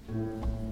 thank 0.10 0.44
you 0.62 0.67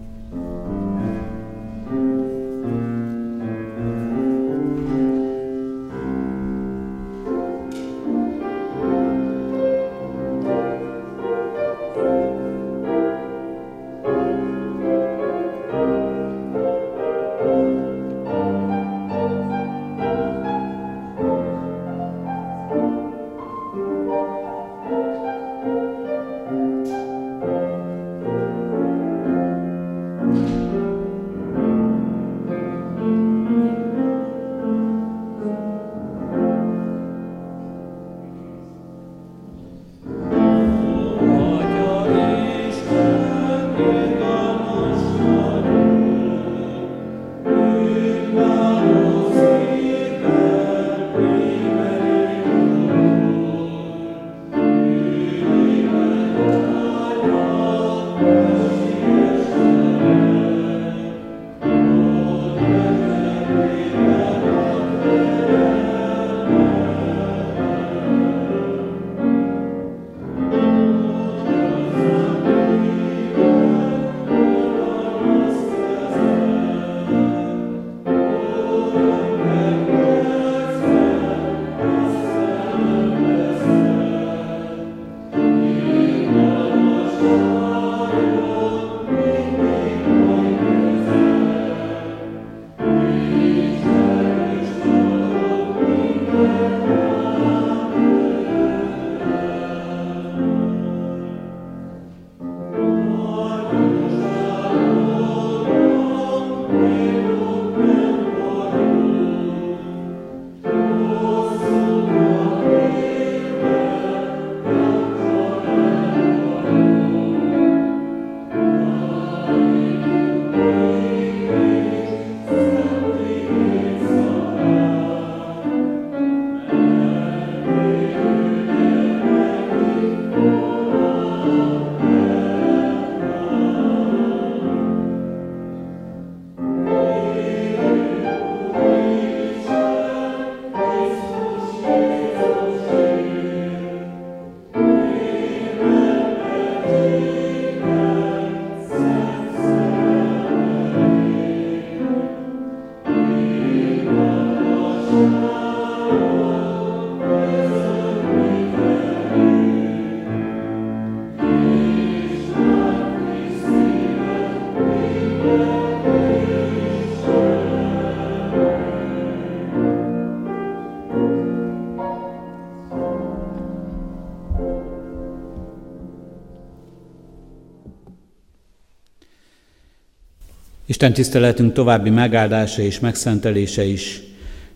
Isten 180.95 181.13
tiszteletünk 181.13 181.73
további 181.73 182.09
megáldása 182.09 182.81
és 182.81 182.99
megszentelése 182.99 183.83
is 183.83 184.21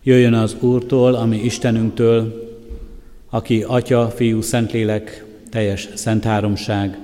jöjjön 0.04 0.34
az 0.34 0.56
Úrtól, 0.60 1.14
ami 1.14 1.38
Istenünktől, 1.38 2.50
aki 3.30 3.64
Atya, 3.68 4.10
Fiú, 4.16 4.42
Szentlélek, 4.42 5.26
teljes 5.50 5.90
szent 5.94 6.24
háromság, 6.24 6.98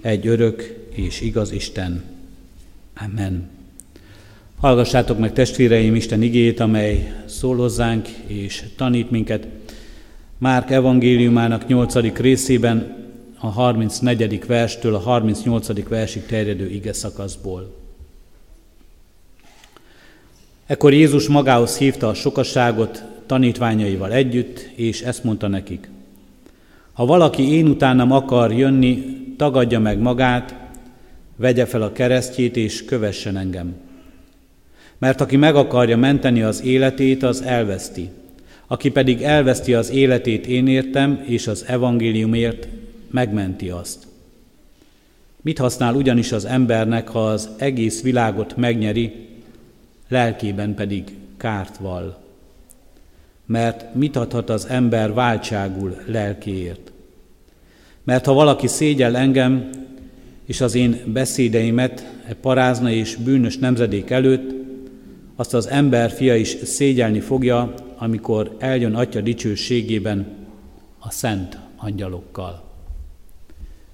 egy 0.00 0.26
örök 0.26 0.86
és 0.94 1.20
igaz 1.20 1.52
Isten. 1.52 2.04
Amen. 3.04 3.48
Hallgassátok 4.60 5.18
meg 5.18 5.32
testvéreim 5.32 5.94
Isten 5.94 6.22
igét, 6.22 6.60
amely 6.60 7.12
szól 7.26 7.56
hozzánk 7.56 8.08
és 8.26 8.64
tanít 8.76 9.10
minket. 9.10 9.46
Márk 10.38 10.70
evangéliumának 10.70 11.66
8. 11.66 11.94
részében 12.16 12.96
a 13.38 13.46
34. 13.46 14.46
verstől 14.46 14.94
a 14.94 14.98
38. 14.98 15.88
versig 15.88 16.26
terjedő 16.26 16.70
ige 16.70 16.92
szakaszból. 16.92 17.84
Ekkor 20.66 20.92
Jézus 20.92 21.28
magához 21.28 21.78
hívta 21.78 22.08
a 22.08 22.14
sokasságot 22.14 23.04
tanítványaival 23.26 24.12
együtt, 24.12 24.70
és 24.74 25.02
ezt 25.02 25.24
mondta 25.24 25.48
nekik. 25.48 25.88
Ha 26.92 27.06
valaki 27.06 27.52
én 27.52 27.66
utánam 27.66 28.12
akar 28.12 28.52
jönni, 28.52 29.04
tagadja 29.36 29.80
meg 29.80 29.98
magát, 29.98 30.54
vegye 31.36 31.66
fel 31.66 31.82
a 31.82 31.92
keresztjét, 31.92 32.56
és 32.56 32.84
kövessen 32.84 33.36
engem. 33.36 33.74
Mert 34.98 35.20
aki 35.20 35.36
meg 35.36 35.56
akarja 35.56 35.96
menteni 35.96 36.42
az 36.42 36.62
életét, 36.62 37.22
az 37.22 37.42
elveszti. 37.42 38.08
Aki 38.66 38.90
pedig 38.90 39.22
elveszti 39.22 39.74
az 39.74 39.90
életét 39.90 40.46
én 40.46 40.66
értem, 40.66 41.24
és 41.26 41.46
az 41.46 41.64
evangéliumért 41.66 42.68
megmenti 43.10 43.68
azt. 43.70 44.06
Mit 45.40 45.58
használ 45.58 45.94
ugyanis 45.94 46.32
az 46.32 46.44
embernek, 46.44 47.08
ha 47.08 47.26
az 47.26 47.48
egész 47.58 48.02
világot 48.02 48.56
megnyeri, 48.56 49.12
lelkében 50.08 50.74
pedig 50.74 51.16
kárt 51.36 51.76
val. 51.76 52.24
Mert 53.46 53.94
mit 53.94 54.16
adhat 54.16 54.50
az 54.50 54.66
ember 54.66 55.12
váltságul 55.12 55.96
lelkéért? 56.06 56.92
Mert 58.04 58.24
ha 58.24 58.32
valaki 58.32 58.66
szégyel 58.66 59.16
engem, 59.16 59.70
és 60.44 60.60
az 60.60 60.74
én 60.74 61.02
beszédeimet 61.06 62.14
e 62.28 62.34
parázna 62.34 62.90
és 62.90 63.16
bűnös 63.16 63.58
nemzedék 63.58 64.10
előtt, 64.10 64.54
azt 65.36 65.54
az 65.54 65.66
ember 65.66 66.10
fia 66.10 66.36
is 66.36 66.56
szégyelni 66.64 67.20
fogja, 67.20 67.74
amikor 67.96 68.56
eljön 68.58 68.94
Atya 68.94 69.20
dicsőségében 69.20 70.26
a 70.98 71.10
szent 71.10 71.58
angyalokkal. 71.76 72.64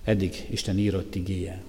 Eddig 0.05 0.47
Isten 0.51 0.79
írott 0.79 1.15
igéje. 1.15 1.63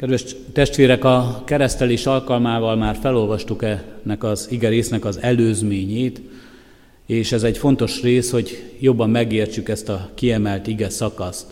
Kedves 0.00 0.24
testvérek, 0.52 1.04
a 1.04 1.42
keresztelés 1.44 2.06
alkalmával 2.06 2.76
már 2.76 2.96
felolvastuk 3.00 3.62
ennek 3.62 4.24
az 4.24 4.46
igerésznek 4.50 5.04
az 5.04 5.18
előzményét, 5.22 6.20
és 7.06 7.32
ez 7.32 7.42
egy 7.42 7.58
fontos 7.58 8.02
rész, 8.02 8.30
hogy 8.30 8.72
jobban 8.78 9.10
megértsük 9.10 9.68
ezt 9.68 9.88
a 9.88 10.10
kiemelt 10.14 10.66
ige 10.66 10.88
szakaszt. 10.88 11.46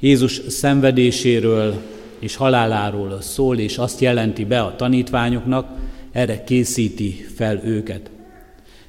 Jézus 0.00 0.40
szenvedéséről 0.48 1.74
és 2.18 2.36
haláláról 2.36 3.20
szól, 3.20 3.58
és 3.58 3.78
azt 3.78 4.00
jelenti 4.00 4.44
be 4.44 4.60
a 4.60 4.76
tanítványoknak, 4.76 5.68
erre 6.12 6.44
készíti 6.44 7.26
fel 7.34 7.60
őket. 7.64 8.10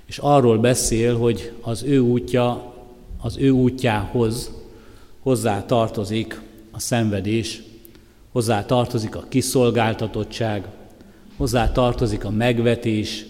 És 0.06 0.18
arról 0.18 0.58
beszél, 0.58 1.18
hogy 1.18 1.52
az 1.62 1.84
ő 1.84 2.00
útja, 2.00 2.74
az 3.22 3.38
ő 3.38 3.50
útjához 3.50 4.52
hozzá 5.20 5.66
tartozik 5.66 6.42
a 6.72 6.80
szenvedés, 6.80 7.62
hozzá 8.36 8.65
tartozik 8.65 9.15
a 9.15 9.26
kiszolgáltatottság, 9.30 10.65
hozzá 11.38 11.71
tartozik 11.71 12.26
a 12.26 12.30
megvetés, 12.30 13.26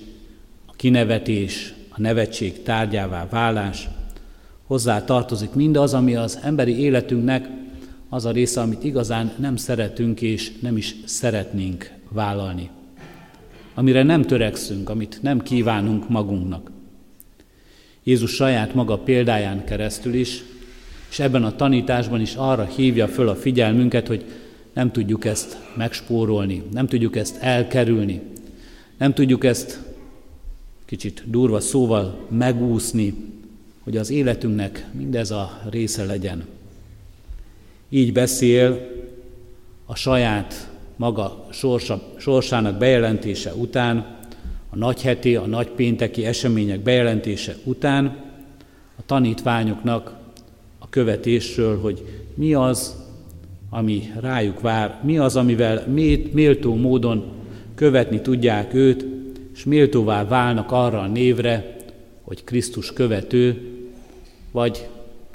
a 0.66 0.72
kinevetés, 0.76 1.74
a 1.90 2.02
nevetség 2.02 2.64
tárgyává 2.64 3.28
válás, 3.30 3.88
hozzá 4.68 5.04
tartozik 5.04 5.54
mindaz, 5.54 5.94
ami 5.94 6.16
az 6.16 6.40
emberi 6.44 6.80
életünknek 6.80 7.50
az 8.10 8.26
a 8.26 8.32
része, 8.32 8.62
amit 8.62 8.84
igazán 8.84 9.32
nem 9.38 9.56
szeretünk 9.56 10.22
és 10.22 10.52
nem 10.60 10.78
is 10.78 10.96
szeretnénk 11.06 11.92
vállalni. 12.10 12.70
Amire 13.74 14.04
nem 14.04 14.22
törekszünk, 14.22 14.90
amit 14.90 15.20
nem 15.22 15.42
kívánunk 15.42 16.10
magunknak. 16.10 16.72
Jézus 18.04 18.32
saját 18.32 18.74
maga 18.74 18.98
példáján 18.98 19.64
keresztül 19.64 20.14
is, 20.14 20.44
és 21.10 21.20
ebben 21.20 21.44
a 21.44 21.56
tanításban 21.56 22.22
is 22.22 22.36
arra 22.36 22.64
hívja 22.64 23.08
föl 23.08 23.28
a 23.28 23.36
figyelmünket, 23.36 24.08
hogy 24.08 24.26
nem 24.76 24.92
tudjuk 24.92 25.26
ezt 25.26 25.58
megspórolni, 25.76 26.64
nem 26.72 26.88
tudjuk 26.88 27.16
ezt 27.16 27.38
elkerülni, 27.38 28.22
nem 28.98 29.14
tudjuk 29.14 29.44
ezt 29.44 29.80
kicsit 30.86 31.24
durva 31.26 31.60
szóval 31.60 32.28
megúszni, 32.30 33.14
hogy 33.84 33.98
az 33.98 34.10
életünknek 34.10 34.88
mindez 34.92 35.32
a 35.32 35.62
része 35.70 36.06
legyen. 36.06 36.46
Így 37.90 38.14
beszél 38.14 38.92
a 39.86 39.96
saját 39.96 40.70
maga 40.96 41.48
sorsa, 41.52 42.14
sorsának 42.18 42.78
bejelentése 42.78 43.54
után, 43.54 44.18
a 44.70 44.76
nagyheti, 44.76 45.36
a 45.36 45.46
nagypénteki 45.46 46.26
események 46.26 46.80
bejelentése 46.80 47.56
után 47.64 48.06
a 48.96 49.06
tanítványoknak 49.06 50.18
a 50.80 50.90
követésről, 50.90 51.80
hogy 51.80 52.24
mi 52.34 52.54
az, 52.54 53.05
ami 53.76 54.12
rájuk 54.20 54.62
vár, 54.62 55.00
mi 55.04 55.18
az, 55.18 55.36
amivel 55.36 55.88
méltó 56.32 56.76
módon 56.76 57.24
követni 57.76 58.22
tudják 58.22 58.74
őt, 58.74 59.06
és 59.54 59.64
méltóvá 59.64 60.26
válnak 60.28 60.72
arra 60.72 61.00
a 61.00 61.08
névre, 61.08 61.76
hogy 62.24 62.44
Krisztus 62.44 62.94
követő, 62.94 63.72
vagy 64.52 64.88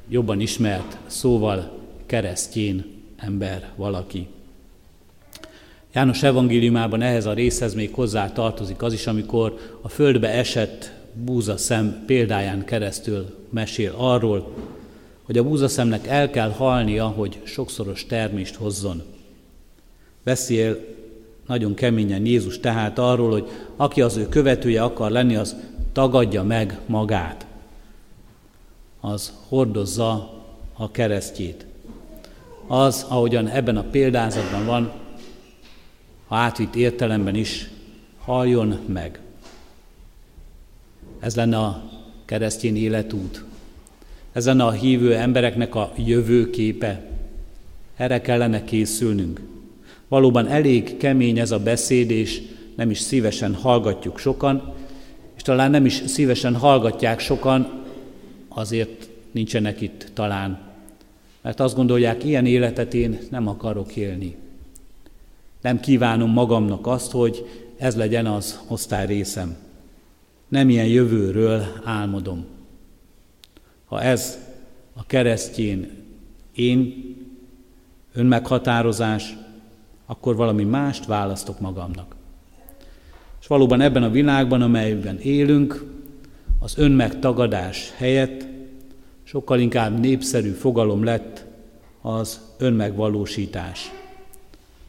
jobban 0.08 0.40
ismert 0.40 0.96
szóval 1.06 1.78
keresztjén 2.06 2.84
ember 3.16 3.68
valaki. 3.76 4.26
János 5.92 6.22
evangéliumában 6.22 7.02
ehhez 7.02 7.26
a 7.26 7.32
részhez 7.32 7.74
még 7.74 7.94
hozzá 7.94 8.32
tartozik 8.32 8.82
az 8.82 8.92
is, 8.92 9.06
amikor 9.06 9.58
a 9.80 9.88
földbe 9.88 10.28
esett 10.28 10.92
búzaszem 11.12 12.02
példáján 12.06 12.64
keresztül 12.64 13.26
mesél 13.50 13.94
arról, 13.96 14.54
hogy 15.30 15.38
a 15.38 15.44
búzaszemnek 15.44 16.06
el 16.06 16.30
kell 16.30 16.50
halnia, 16.50 17.06
hogy 17.06 17.40
sokszoros 17.44 18.06
termést 18.06 18.54
hozzon. 18.54 19.02
Beszél 20.24 20.86
nagyon 21.46 21.74
keményen 21.74 22.26
Jézus 22.26 22.58
tehát 22.58 22.98
arról, 22.98 23.30
hogy 23.30 23.48
aki 23.76 24.02
az 24.02 24.16
ő 24.16 24.28
követője 24.28 24.82
akar 24.82 25.10
lenni, 25.10 25.36
az 25.36 25.56
tagadja 25.92 26.42
meg 26.42 26.78
magát, 26.86 27.46
az 29.00 29.32
hordozza 29.48 30.42
a 30.72 30.90
keresztjét. 30.90 31.66
Az, 32.66 33.06
ahogyan 33.08 33.48
ebben 33.48 33.76
a 33.76 33.84
példázatban 33.90 34.66
van, 34.66 34.92
ha 36.26 36.36
átvitt 36.36 36.74
értelemben 36.74 37.34
is, 37.34 37.70
haljon 38.18 38.78
meg. 38.86 39.20
Ez 41.20 41.36
lenne 41.36 41.58
a 41.58 41.90
keresztény 42.24 42.76
életút. 42.76 43.44
Ez 44.32 44.46
lenne 44.46 44.64
a 44.64 44.70
hívő 44.70 45.14
embereknek 45.14 45.74
a 45.74 45.92
jövőképe. 45.96 47.02
Erre 47.96 48.20
kellene 48.20 48.64
készülnünk. 48.64 49.40
Valóban 50.08 50.46
elég 50.46 50.96
kemény 50.96 51.38
ez 51.38 51.50
a 51.50 51.58
beszéd, 51.58 52.10
és 52.10 52.42
nem 52.76 52.90
is 52.90 52.98
szívesen 52.98 53.54
hallgatjuk 53.54 54.18
sokan, 54.18 54.74
és 55.36 55.42
talán 55.42 55.70
nem 55.70 55.84
is 55.84 56.02
szívesen 56.06 56.54
hallgatják 56.54 57.20
sokan, 57.20 57.84
azért 58.48 59.08
nincsenek 59.30 59.80
itt 59.80 60.10
talán. 60.14 60.58
Mert 61.40 61.60
azt 61.60 61.76
gondolják, 61.76 62.24
ilyen 62.24 62.46
életet 62.46 62.94
én 62.94 63.18
nem 63.30 63.48
akarok 63.48 63.96
élni. 63.96 64.36
Nem 65.60 65.80
kívánom 65.80 66.30
magamnak 66.30 66.86
azt, 66.86 67.10
hogy 67.10 67.46
ez 67.76 67.96
legyen 67.96 68.26
az 68.26 68.60
osztály 68.68 69.06
részem. 69.06 69.56
Nem 70.48 70.68
ilyen 70.68 70.86
jövőről 70.86 71.66
álmodom. 71.84 72.44
Ha 73.90 74.02
ez 74.02 74.38
a 74.94 75.06
keresztjén 75.06 75.90
én 76.54 77.04
önmeghatározás, 78.12 79.36
akkor 80.06 80.36
valami 80.36 80.64
mást 80.64 81.06
választok 81.06 81.60
magamnak. 81.60 82.14
És 83.40 83.46
valóban 83.46 83.80
ebben 83.80 84.02
a 84.02 84.10
világban, 84.10 84.62
amelyben 84.62 85.18
élünk, 85.18 85.84
az 86.58 86.78
önmegtagadás 86.78 87.92
helyett 87.96 88.46
sokkal 89.22 89.60
inkább 89.60 89.98
népszerű 89.98 90.50
fogalom 90.50 91.04
lett 91.04 91.44
az 92.00 92.40
önmegvalósítás. 92.58 93.90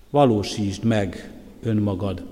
Valósítsd 0.10 0.84
meg 0.84 1.32
önmagad. 1.64 2.24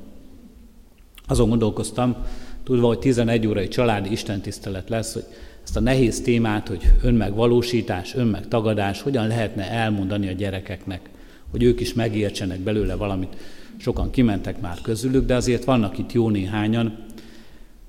Azon 1.27 1.49
gondolkoztam, 1.49 2.15
tudva, 2.63 2.88
hogy 2.88 2.99
11 2.99 3.47
órai 3.47 3.67
családi 3.67 4.12
istentisztelet 4.12 4.89
lesz, 4.89 5.13
hogy 5.13 5.25
ezt 5.69 5.77
a 5.77 5.82
nehéz 5.82 6.21
témát, 6.21 6.67
hogy 6.67 6.91
önmegvalósítás, 7.03 8.15
önmegtagadás, 8.15 9.01
hogyan 9.01 9.27
lehetne 9.27 9.69
elmondani 9.69 10.27
a 10.27 10.32
gyerekeknek 10.32 11.10
hogy 11.51 11.63
ők 11.63 11.79
is 11.79 11.93
megértsenek 11.93 12.60
belőle 12.60 12.95
valamit. 12.95 13.36
Sokan 13.77 14.12
kimentek 14.12 14.62
már 14.62 14.77
közülük, 14.82 15.25
de 15.25 15.36
azért 15.36 15.63
vannak 15.63 15.97
itt 15.97 16.12
jó 16.12 16.29
néhányan. 16.29 16.97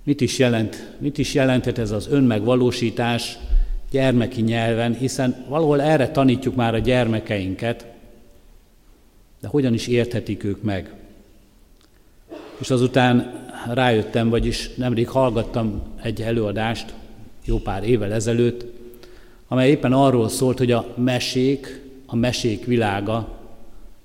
Mit 0.05 0.21
is, 0.21 0.38
jelent, 0.38 0.93
mit 0.99 1.19
is 1.19 1.35
jelenthet 1.35 1.79
ez 1.79 1.90
az 1.90 2.09
önmegvalósítás 2.11 3.38
gyermeki 3.90 4.43
nyelven, 4.43 4.95
hiszen 4.95 5.45
valahol 5.49 5.83
erre 5.83 6.09
tanítjuk 6.11 6.55
már 6.55 6.75
a 6.75 6.79
gyermekeinket, 6.79 7.87
de 9.40 9.49
hogyan 9.49 9.75
is 9.75 9.87
érthetik 9.87 10.45
ők 10.45 10.62
meg? 10.62 10.95
És 12.59 12.71
azután 12.71 13.45
rájöttem, 13.73 14.29
vagyis 14.29 14.75
nemrég 14.75 15.09
hallgattam 15.09 15.83
egy 16.03 16.23
előadást, 16.23 16.95
jó 17.51 17.59
pár 17.59 17.85
évvel 17.85 18.13
ezelőtt, 18.13 18.65
amely 19.49 19.71
éppen 19.71 19.93
arról 19.93 20.29
szólt, 20.29 20.59
hogy 20.59 20.73
a 20.73 20.95
mesék, 20.97 21.83
a 22.07 22.17
mesék 22.17 22.65
világa 22.65 23.39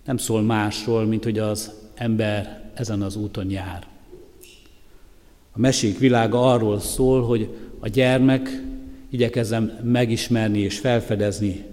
nem 0.06 0.18
szól 0.18 0.42
másról, 0.42 1.06
mint 1.06 1.24
hogy 1.24 1.40
az 1.40 1.72
ember 1.96 2.70
ezen 2.74 3.02
az 3.02 3.16
úton 3.16 3.50
jár. 3.50 3.88
A 5.52 5.60
mesék 5.60 6.00
világa 6.00 6.52
arról 6.52 6.80
szól, 6.80 7.24
hogy 7.24 7.50
a 7.80 7.88
gyermek 7.88 8.64
igyekezem 9.10 9.80
megismerni 9.84 10.60
és 10.60 10.80
felfedezni 10.80 11.66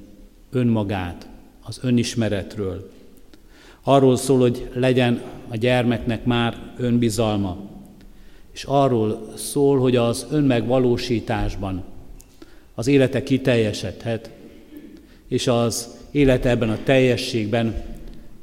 önmagát, 0.50 1.28
az 1.62 1.78
önismeretről. 1.82 2.90
Arról 3.82 4.16
szól, 4.16 4.38
hogy 4.38 4.70
legyen 4.74 5.22
a 5.48 5.56
gyermeknek 5.56 6.24
már 6.24 6.72
önbizalma, 6.76 7.71
és 8.52 8.64
arról 8.64 9.32
szól, 9.36 9.78
hogy 9.78 9.96
az 9.96 10.26
önmegvalósításban 10.30 11.84
az 12.74 12.86
élete 12.86 13.22
kiteljesedhet, 13.22 14.30
és 15.28 15.46
az 15.46 15.88
élete 16.10 16.48
ebben 16.48 16.70
a 16.70 16.82
teljességben 16.84 17.84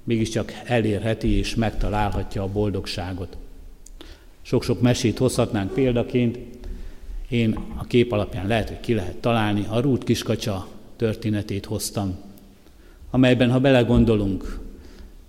mégiscsak 0.03 0.53
elérheti 0.65 1.37
és 1.37 1.55
megtalálhatja 1.55 2.43
a 2.43 2.47
boldogságot. 2.47 3.37
Sok-sok 4.41 4.81
mesét 4.81 5.17
hozhatnánk 5.17 5.73
példaként, 5.73 6.37
én 7.29 7.59
a 7.77 7.85
kép 7.85 8.11
alapján 8.11 8.47
lehet, 8.47 8.67
hogy 8.67 8.79
ki 8.79 8.93
lehet 8.93 9.15
találni 9.15 9.65
a 9.69 9.79
Rút 9.79 10.03
kiskacsa 10.03 10.67
történetét 10.95 11.65
hoztam, 11.65 12.17
amelyben, 13.09 13.51
ha 13.51 13.59
belegondolunk, 13.59 14.59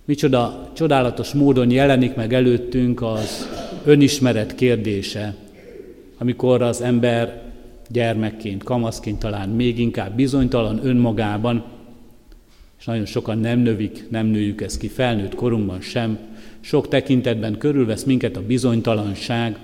micsoda 0.05 0.71
csodálatos 0.73 1.33
módon 1.33 1.71
jelenik 1.71 2.15
meg 2.15 2.33
előttünk 2.33 3.01
az 3.01 3.47
önismeret 3.83 4.55
kérdése, 4.55 5.35
amikor 6.17 6.61
az 6.61 6.81
ember 6.81 7.41
gyermekként, 7.89 8.63
kamaszként 8.63 9.19
talán 9.19 9.49
még 9.49 9.79
inkább 9.79 10.15
bizonytalan 10.15 10.79
önmagában, 10.85 11.63
és 12.79 12.85
nagyon 12.85 13.05
sokan 13.05 13.37
nem 13.37 13.59
növik, 13.59 14.09
nem 14.09 14.25
nőjük 14.25 14.61
ezt 14.61 14.79
ki 14.79 14.87
felnőtt 14.87 15.35
korunkban 15.35 15.81
sem, 15.81 16.17
sok 16.59 16.87
tekintetben 16.87 17.57
körülvesz 17.57 18.03
minket 18.03 18.37
a 18.37 18.45
bizonytalanság, 18.45 19.57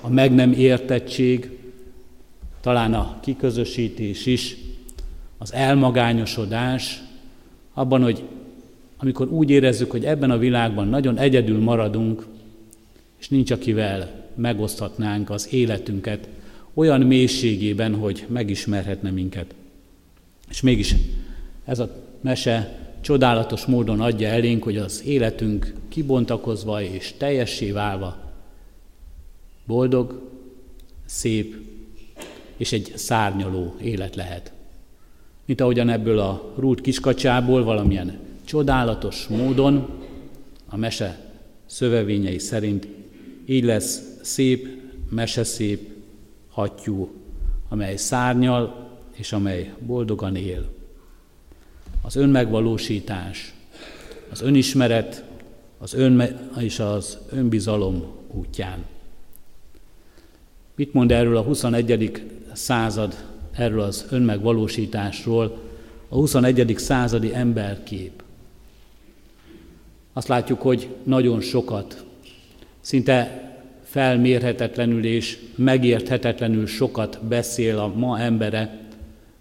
a 0.00 0.08
meg 0.08 0.34
nem 0.34 0.52
értettség, 0.52 1.50
talán 2.60 2.94
a 2.94 3.18
kiközösítés 3.20 4.26
is, 4.26 4.56
az 5.38 5.52
elmagányosodás, 5.52 7.02
abban, 7.74 8.02
hogy 8.02 8.22
amikor 8.96 9.28
úgy 9.28 9.50
érezzük, 9.50 9.90
hogy 9.90 10.04
ebben 10.04 10.30
a 10.30 10.38
világban 10.38 10.88
nagyon 10.88 11.18
egyedül 11.18 11.58
maradunk, 11.58 12.26
és 13.20 13.28
nincs 13.28 13.50
akivel 13.50 14.28
megoszthatnánk 14.34 15.30
az 15.30 15.52
életünket 15.52 16.28
olyan 16.74 17.00
mélységében, 17.00 17.94
hogy 17.94 18.24
megismerhetne 18.28 19.10
minket. 19.10 19.54
És 20.48 20.60
mégis 20.60 20.94
ez 21.64 21.78
a 21.78 22.04
mese 22.20 22.78
csodálatos 23.00 23.64
módon 23.64 24.00
adja 24.00 24.28
elénk, 24.28 24.62
hogy 24.62 24.76
az 24.76 25.02
életünk 25.04 25.74
kibontakozva 25.88 26.82
és 26.82 27.14
teljessé 27.16 27.70
válva 27.70 28.32
boldog, 29.66 30.28
szép 31.06 31.56
és 32.56 32.72
egy 32.72 32.92
szárnyaló 32.94 33.74
élet 33.82 34.16
lehet. 34.16 34.52
Mint 35.44 35.60
ahogyan 35.60 35.88
ebből 35.88 36.18
a 36.18 36.52
rút 36.56 36.80
kiskacsából 36.80 37.64
valamilyen 37.64 38.18
csodálatos 38.44 39.26
módon 39.26 39.88
a 40.68 40.76
mese 40.76 41.32
szövevényei 41.66 42.38
szerint 42.38 42.86
így 43.50 43.64
lesz 43.64 44.02
szép, 44.22 44.68
meseszép 45.08 45.90
hattyú, 46.48 47.10
amely 47.68 47.96
szárnyal 47.96 48.88
és 49.12 49.32
amely 49.32 49.72
boldogan 49.78 50.36
él. 50.36 50.68
Az 52.02 52.16
önmegvalósítás, 52.16 53.54
az 54.30 54.40
önismeret, 54.40 55.24
az 55.78 55.94
önme- 55.94 56.58
és 56.58 56.78
az 56.78 57.18
önbizalom 57.30 58.04
útján. 58.28 58.84
Mit 60.74 60.92
mond 60.92 61.12
erről 61.12 61.36
a 61.36 61.42
21. 61.42 62.22
század, 62.52 63.24
erről 63.52 63.80
az 63.80 64.06
önmegvalósításról, 64.10 65.58
a 66.08 66.14
21. 66.14 66.74
századi 66.78 67.34
emberkép? 67.34 68.22
Azt 70.12 70.28
látjuk, 70.28 70.60
hogy 70.60 70.88
nagyon 71.02 71.40
sokat, 71.40 72.04
szinte 72.80 73.48
felmérhetetlenül 73.82 75.04
és 75.04 75.38
megérthetetlenül 75.54 76.66
sokat 76.66 77.18
beszél 77.28 77.78
a 77.78 77.94
ma 77.94 78.18
embere 78.18 78.78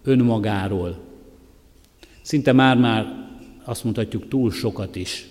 önmagáról. 0.03 0.97
Szinte 2.21 2.51
már-már 2.51 3.27
azt 3.63 3.83
mondhatjuk 3.83 4.27
túl 4.27 4.51
sokat 4.51 4.95
is. 4.95 5.27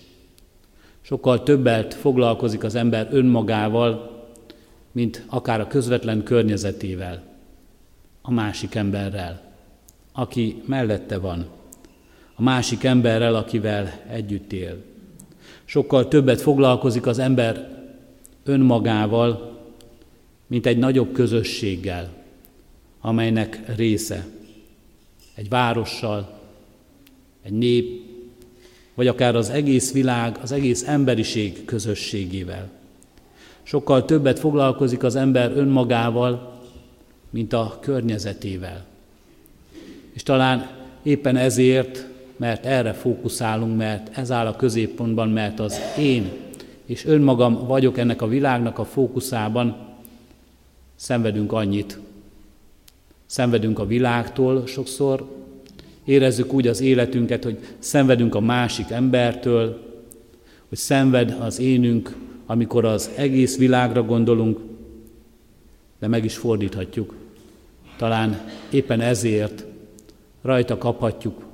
Sokkal 1.01 1.43
többet 1.43 1.95
foglalkozik 1.95 2.65
az 2.65 2.75
ember 2.75 3.09
önmagával, 3.11 4.17
mint 4.93 5.25
akár 5.27 5.61
a 5.61 5.67
közvetlen 5.67 6.23
környezetével, 6.23 7.23
a 8.23 8.31
másik 8.31 8.75
emberrel, 8.75 9.41
aki 10.13 10.63
mellette 10.67 11.19
van, 11.19 11.47
a 12.35 12.43
másik 12.43 12.85
emberrel, 12.85 13.35
akivel 13.35 14.01
együtt 14.11 14.53
él. 14.53 14.77
Sokkal 15.65 16.09
többet 16.09 16.41
foglalkozik 16.41 17.07
az 17.07 17.19
ember 17.19 17.78
önmagával, 18.49 19.59
mint 20.47 20.67
egy 20.67 20.79
nagyobb 20.79 21.13
közösséggel, 21.13 22.09
amelynek 23.01 23.77
része. 23.77 24.27
Egy 25.35 25.49
várossal, 25.49 26.41
egy 27.43 27.53
nép, 27.53 28.03
vagy 28.95 29.07
akár 29.07 29.37
az 29.37 29.51
egész 29.51 29.93
világ, 29.93 30.39
az 30.43 30.53
egész 30.53 30.87
emberiség 30.87 31.65
közösségével. 31.65 32.71
Sokkal 33.63 34.05
többet 34.05 34.39
foglalkozik 34.39 35.03
az 35.03 35.17
ember 35.17 35.53
önmagával, 35.57 36.61
mint 37.31 37.53
a 37.53 37.79
környezetével. 37.81 38.85
És 40.13 40.23
talán 40.23 40.71
éppen 41.03 41.37
ezért, 41.37 42.07
mert 42.37 42.67
erre 42.67 42.93
fókuszálunk, 42.93 43.77
mert 43.77 44.17
ez 44.19 44.31
áll 44.31 44.47
a 44.47 44.57
középpontban, 44.57 45.29
mert 45.29 45.61
az 45.61 45.81
én 45.99 46.31
és 46.89 47.05
önmagam 47.05 47.67
vagyok 47.67 47.99
ennek 47.99 48.23
a 48.23 48.29
világnak 48.29 48.79
a 48.79 48.85
fókuszában, 48.85 49.77
szenvedünk 50.95 51.53
annyit. 51.53 51.99
Szenvedünk 53.27 53.79
a 53.79 53.87
világtól 53.87 54.67
sokszor, 54.67 55.29
érezzük 56.05 56.53
úgy 56.53 56.67
az 56.67 56.81
életünket, 56.81 57.45
hogy 57.45 57.59
szenvedünk 57.79 58.35
a 58.35 58.41
másik 58.41 58.91
embertől, 58.91 59.83
hogy 60.69 60.79
szenved 60.79 61.37
az 61.41 61.59
énünk, 61.59 62.17
amikor 62.47 62.85
az 62.85 63.11
egész 63.17 63.59
világra 63.59 64.03
gondolunk, 64.03 64.59
de 65.99 66.09
meg 66.09 66.25
is 66.25 66.37
fordíthatjuk. 66.37 67.15
Talán 67.97 68.41
éppen 68.71 69.01
ezért 69.01 69.65
rajta 70.43 70.79
kaphatjuk 70.79 71.45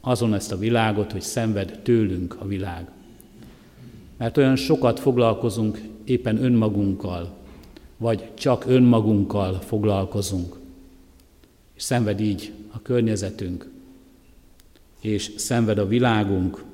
azon 0.00 0.34
ezt 0.34 0.52
a 0.52 0.58
világot, 0.58 1.12
hogy 1.12 1.22
szenved 1.22 1.80
tőlünk 1.82 2.36
a 2.38 2.46
világ 2.46 2.88
mert 4.16 4.36
olyan 4.36 4.56
sokat 4.56 5.00
foglalkozunk 5.00 5.80
éppen 6.04 6.44
önmagunkkal, 6.44 7.36
vagy 7.96 8.28
csak 8.34 8.64
önmagunkkal 8.66 9.52
foglalkozunk. 9.60 10.56
És 11.74 11.82
szenved 11.82 12.20
így 12.20 12.52
a 12.72 12.82
környezetünk, 12.82 13.70
és 15.00 15.32
szenved 15.36 15.78
a 15.78 15.86
világunk, 15.86 16.64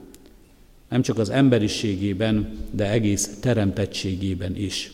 nem 0.88 1.02
csak 1.02 1.18
az 1.18 1.30
emberiségében, 1.30 2.58
de 2.70 2.90
egész 2.90 3.38
teremtettségében 3.40 4.56
is. 4.56 4.92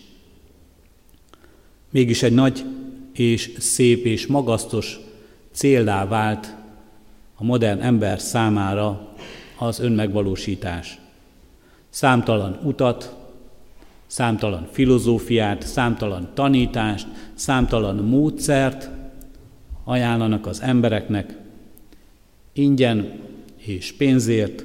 Mégis 1.91 2.23
egy 2.23 2.33
nagy 2.33 2.65
és 3.13 3.53
szép 3.59 4.05
és 4.05 4.27
magasztos 4.27 5.01
céldá 5.53 6.07
vált 6.07 6.55
a 7.35 7.45
modern 7.45 7.81
ember 7.81 8.21
számára 8.21 9.15
az 9.59 9.81
önmegvalósítás 9.81 10.99
számtalan 11.97 12.59
utat, 12.63 13.15
számtalan 14.07 14.69
filozófiát, 14.73 15.67
számtalan 15.67 16.29
tanítást, 16.35 17.07
számtalan 17.35 17.97
módszert 17.97 18.91
ajánlanak 19.85 20.47
az 20.47 20.61
embereknek 20.63 21.37
ingyen 22.53 23.13
és 23.57 23.93
pénzért, 23.93 24.65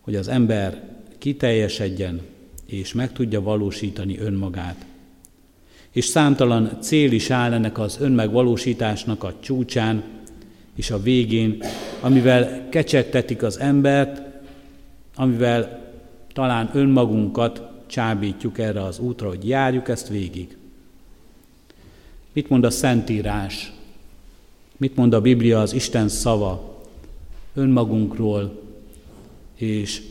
hogy 0.00 0.14
az 0.14 0.28
ember 0.28 0.82
kiteljesedjen 1.18 2.20
és 2.66 2.92
meg 2.92 3.12
tudja 3.12 3.42
valósítani 3.42 4.18
önmagát. 4.18 4.86
És 5.90 6.04
számtalan 6.04 6.78
cél 6.80 7.12
is 7.12 7.30
áll 7.30 7.52
ennek 7.52 7.78
az 7.78 7.98
önmegvalósításnak 8.00 9.24
a 9.24 9.34
csúcsán 9.40 10.02
és 10.74 10.90
a 10.90 11.02
végén, 11.02 11.62
amivel 12.00 12.68
kecsegtetik 12.68 13.42
az 13.42 13.58
embert, 13.58 14.22
amivel 15.14 15.85
talán 16.36 16.70
önmagunkat 16.72 17.62
csábítjuk 17.86 18.58
erre 18.58 18.82
az 18.82 18.98
útra, 18.98 19.28
hogy 19.28 19.48
járjuk 19.48 19.88
ezt 19.88 20.08
végig. 20.08 20.56
Mit 22.32 22.48
mond 22.48 22.64
a 22.64 22.70
Szentírás? 22.70 23.72
Mit 24.76 24.96
mond 24.96 25.12
a 25.12 25.20
Biblia, 25.20 25.60
az 25.60 25.72
Isten 25.72 26.08
szava 26.08 26.82
önmagunkról 27.54 28.62
és 29.54 30.02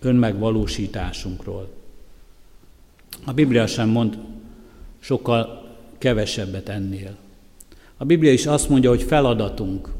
önmegvalósításunkról? 0.00 1.68
A 3.24 3.32
Biblia 3.32 3.66
sem 3.66 3.88
mond 3.88 4.18
sokkal 4.98 5.68
kevesebbet 5.98 6.68
ennél. 6.68 7.16
A 7.96 8.04
Biblia 8.04 8.32
is 8.32 8.46
azt 8.46 8.68
mondja, 8.68 8.90
hogy 8.90 9.02
feladatunk, 9.02 9.92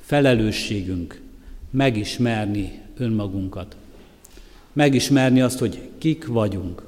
felelősségünk 0.00 1.20
megismerni 1.70 2.80
önmagunkat 2.96 3.76
megismerni 4.76 5.40
azt, 5.40 5.58
hogy 5.58 5.80
kik 5.98 6.26
vagyunk. 6.26 6.82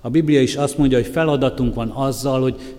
A 0.00 0.08
Biblia 0.10 0.40
is 0.40 0.56
azt 0.56 0.78
mondja, 0.78 0.98
hogy 0.98 1.06
feladatunk 1.06 1.74
van 1.74 1.88
azzal, 1.88 2.40
hogy 2.40 2.76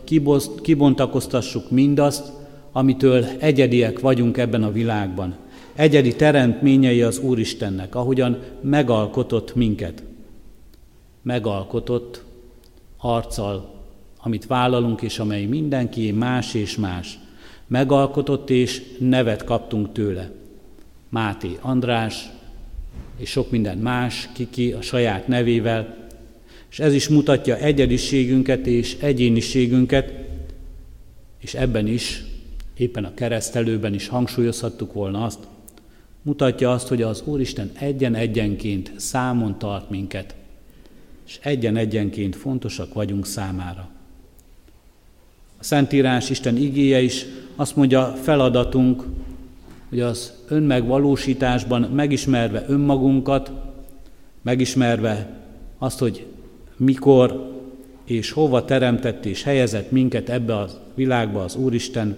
kibontakoztassuk 0.62 1.72
mindazt, 1.72 2.32
amitől 2.72 3.26
egyediek 3.39 4.00
vagyunk 4.00 4.38
ebben 4.38 4.63
a 4.63 4.72
világban. 4.72 5.36
Egyedi 5.76 6.15
teremtményei 6.15 7.02
az 7.02 7.19
Úristennek, 7.19 7.95
ahogyan 7.95 8.39
megalkotott 8.62 9.56
minket. 9.56 10.04
Megalkotott 11.22 12.24
arccal, 12.98 13.74
amit 14.22 14.48
vállalunk, 14.48 15.02
és 15.02 15.19
amely 15.19 15.45
mindenki 15.45 16.12
más 16.12 16.54
és 16.54 16.78
más. 16.78 17.19
Megalkotott 17.67 18.50
és 18.50 18.82
nevet 19.00 19.43
kaptunk 19.43 19.91
tőle. 19.91 20.32
Máté 21.10 21.58
András, 21.62 22.30
és 23.20 23.30
sok 23.30 23.52
minden 23.52 23.78
más, 23.78 24.30
kiki 24.34 24.72
a 24.72 24.82
saját 24.82 25.28
nevével, 25.28 26.08
és 26.72 26.80
ez 26.80 26.94
is 26.94 27.08
mutatja 27.08 27.58
egyediségünket 27.58 28.68
és 28.68 28.98
egyéniségünket, 29.00 30.14
és 31.40 31.54
ebben 31.54 31.88
is, 31.88 32.24
éppen 32.78 33.04
a 33.04 33.14
keresztelőben 33.14 33.94
is 33.94 34.08
hangsúlyozhattuk 34.08 34.94
volna 34.94 35.24
azt, 35.24 35.40
mutatja 36.22 36.72
azt, 36.72 36.88
hogy 36.88 37.02
az 37.02 37.22
Úristen 37.26 37.72
egyen-egyenként 37.80 38.92
számon 38.96 39.58
tart 39.58 39.90
minket, 39.90 40.36
és 41.28 41.40
egyen-egyenként 41.42 42.36
fontosak 42.36 42.94
vagyunk 42.94 43.26
számára. 43.26 43.90
A 45.58 45.64
Szentírás 45.64 46.30
Isten 46.30 46.58
igéje 46.58 47.02
is 47.02 47.26
azt 47.56 47.76
mondja, 47.76 48.16
feladatunk, 48.22 49.04
hogy 49.89 49.99
az 49.99 50.34
önmegvalósításban 50.47 51.82
megismerve 51.82 52.65
önmagunkat, 52.67 53.52
megismerve 54.41 55.39
azt, 55.78 55.99
hogy 55.99 56.25
mikor 56.78 57.58
és 58.06 58.32
hova 58.32 58.65
teremtett 58.65 59.25
és 59.25 59.43
helyezett 59.43 59.91
minket 59.91 60.30
ebbe 60.30 60.56
a 60.56 60.69
világba 60.95 61.43
az 61.43 61.56
Úristen, 61.56 62.17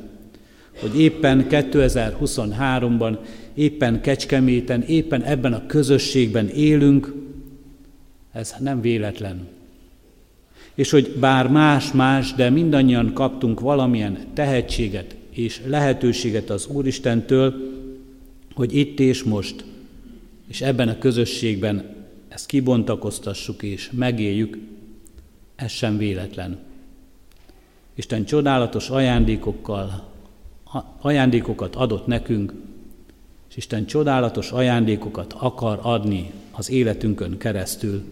hogy 0.80 1.00
éppen 1.00 1.46
2023-ban, 1.50 3.18
éppen 3.54 4.02
Kecskeméten, 4.02 4.82
éppen 4.82 5.22
ebben 5.22 5.54
a 5.54 5.66
közösségben 5.66 6.48
élünk, 6.48 7.14
ez 8.32 8.56
nem 8.60 8.82
véletlen. 8.82 9.48
És 10.76 10.92
hogy 10.92 11.16
bár 11.20 11.48
más-más, 11.48 12.34
de 12.34 12.50
mindannyian 12.50 13.14
kaptunk 13.14 13.60
valamilyen 13.60 14.18
tehetséget 14.34 15.16
és 15.32 15.62
lehetőséget 15.66 16.50
az 16.50 16.68
Úristentől, 16.68 17.54
hogy 18.54 18.76
itt 18.76 19.00
és 19.00 19.24
most, 19.24 19.66
és 20.48 20.62
ebben 20.62 20.88
a 20.88 20.98
közösségben 20.98 21.96
ezt 22.28 22.46
kibontakoztassuk 22.46 23.64
és 23.64 23.90
megéljük, 23.92 24.58
ez 25.56 25.72
sem 25.72 25.98
véletlen. 25.98 26.60
Isten 27.96 28.26
csodálatos 28.26 28.90
ajándékokkal, 28.90 30.10
ajándékokat 31.02 31.76
adott 31.76 32.06
nekünk, 32.08 32.54
és 33.50 33.58
Isten 33.58 33.86
csodálatos 33.86 34.52
ajándékokat 34.52 35.34
akar 35.34 35.80
adni 35.82 36.32
az 36.52 36.70
életünkön 36.70 37.38
keresztül 37.38 38.04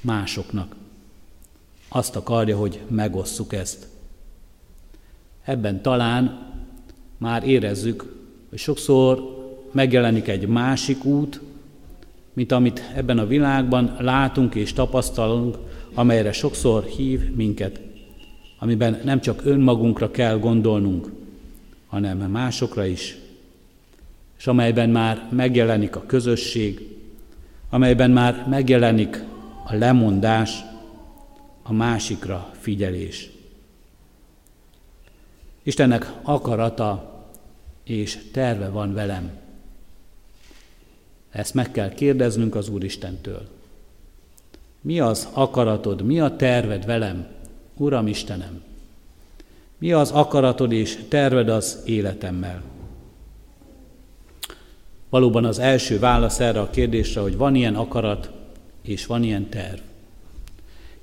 másoknak. 0.00 0.76
Azt 1.88 2.16
akarja, 2.16 2.56
hogy 2.56 2.80
megosszuk 2.88 3.52
ezt. 3.52 3.86
Ebben 5.44 5.82
talán 5.82 6.48
már 7.18 7.48
érezzük, 7.48 8.16
hogy 8.48 8.58
sokszor 8.58 9.38
megjelenik 9.72 10.28
egy 10.28 10.46
másik 10.46 11.04
út, 11.04 11.40
mint 12.32 12.52
amit 12.52 12.82
ebben 12.94 13.18
a 13.18 13.26
világban 13.26 13.96
látunk 13.98 14.54
és 14.54 14.72
tapasztalunk, 14.72 15.58
amelyre 15.94 16.32
sokszor 16.32 16.84
hív 16.84 17.30
minket, 17.34 17.80
amiben 18.58 19.00
nem 19.04 19.20
csak 19.20 19.40
önmagunkra 19.44 20.10
kell 20.10 20.38
gondolnunk, 20.38 21.10
hanem 21.86 22.18
másokra 22.18 22.86
is, 22.86 23.16
és 24.38 24.46
amelyben 24.46 24.90
már 24.90 25.28
megjelenik 25.30 25.96
a 25.96 26.06
közösség, 26.06 26.88
amelyben 27.70 28.10
már 28.10 28.46
megjelenik 28.48 29.24
a 29.64 29.74
lemondás, 29.74 30.64
a 31.62 31.72
másikra 31.72 32.50
figyelés. 32.60 33.30
Istennek 35.62 36.12
akarata 36.22 37.24
és 37.84 38.18
terve 38.32 38.68
van 38.68 38.94
velem. 38.94 39.30
Ezt 41.30 41.54
meg 41.54 41.70
kell 41.70 41.94
kérdeznünk 41.94 42.54
az 42.54 42.68
Úristentől. 42.68 43.48
Mi 44.80 45.00
az 45.00 45.28
akaratod, 45.32 46.02
mi 46.02 46.20
a 46.20 46.36
terved 46.36 46.86
velem, 46.86 47.26
Uram 47.76 48.06
Istenem? 48.06 48.62
Mi 49.78 49.92
az 49.92 50.10
akaratod 50.10 50.72
és 50.72 50.98
terved 51.08 51.48
az 51.48 51.82
életemmel? 51.84 52.62
Valóban 55.08 55.44
az 55.44 55.58
első 55.58 55.98
válasz 55.98 56.40
erre 56.40 56.60
a 56.60 56.70
kérdésre, 56.70 57.20
hogy 57.20 57.36
van 57.36 57.54
ilyen 57.54 57.74
akarat 57.74 58.30
és 58.82 59.06
van 59.06 59.22
ilyen 59.22 59.48
terv. 59.48 59.89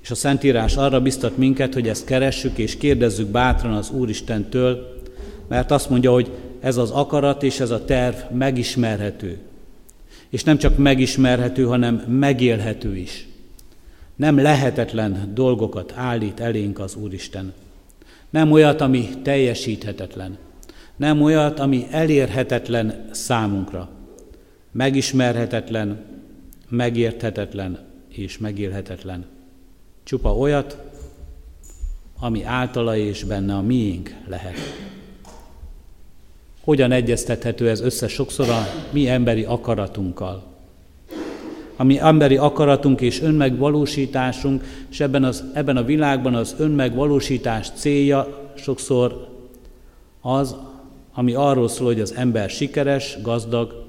És 0.08 0.14
a 0.14 0.16
Szentírás 0.16 0.76
arra 0.76 1.00
biztat 1.00 1.36
minket, 1.36 1.74
hogy 1.74 1.88
ezt 1.88 2.04
keressük 2.04 2.58
és 2.58 2.76
kérdezzük 2.76 3.28
bátran 3.28 3.72
az 3.72 3.90
Úristentől, 3.90 5.00
mert 5.48 5.70
azt 5.70 5.90
mondja, 5.90 6.12
hogy 6.12 6.30
ez 6.60 6.76
az 6.76 6.90
akarat 6.90 7.42
és 7.42 7.60
ez 7.60 7.70
a 7.70 7.84
terv 7.84 8.16
megismerhető. 8.32 9.38
És 10.28 10.44
nem 10.44 10.58
csak 10.58 10.76
megismerhető, 10.76 11.64
hanem 11.64 11.94
megélhető 11.94 12.96
is. 12.96 13.28
Nem 14.16 14.38
lehetetlen 14.38 15.30
dolgokat 15.34 15.92
állít 15.96 16.40
elénk 16.40 16.78
az 16.78 16.94
Úristen. 16.94 17.52
Nem 18.30 18.52
olyat, 18.52 18.80
ami 18.80 19.08
teljesíthetetlen. 19.22 20.38
Nem 20.96 21.22
olyat, 21.22 21.60
ami 21.60 21.86
elérhetetlen 21.90 23.08
számunkra. 23.10 23.88
Megismerhetetlen, 24.72 26.04
megérthetetlen 26.68 27.78
és 28.08 28.38
megélhetetlen. 28.38 29.36
Csupa 30.08 30.36
olyat, 30.36 30.78
ami 32.20 32.44
általa 32.44 32.96
és 32.96 33.24
benne 33.24 33.54
a 33.54 33.62
miénk 33.62 34.14
lehet. 34.26 34.56
Hogyan 36.60 36.92
egyeztethető 36.92 37.68
ez 37.68 37.80
össze 37.80 38.08
sokszor 38.08 38.48
a 38.48 38.66
mi 38.90 39.08
emberi 39.08 39.44
akaratunkkal? 39.44 40.42
A 41.76 41.84
mi 41.84 41.98
emberi 41.98 42.36
akaratunk 42.36 43.00
és 43.00 43.20
önmegvalósításunk, 43.20 44.64
és 44.90 45.00
ebben, 45.00 45.24
az, 45.24 45.44
ebben 45.52 45.76
a 45.76 45.84
világban 45.84 46.34
az 46.34 46.54
önmegvalósítás 46.58 47.70
célja 47.74 48.50
sokszor 48.54 49.28
az, 50.20 50.56
ami 51.12 51.34
arról 51.34 51.68
szól, 51.68 51.86
hogy 51.86 52.00
az 52.00 52.14
ember 52.14 52.50
sikeres, 52.50 53.18
gazdag, 53.22 53.84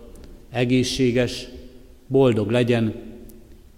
egészséges, 0.50 1.48
boldog 2.08 2.50
legyen, 2.50 3.09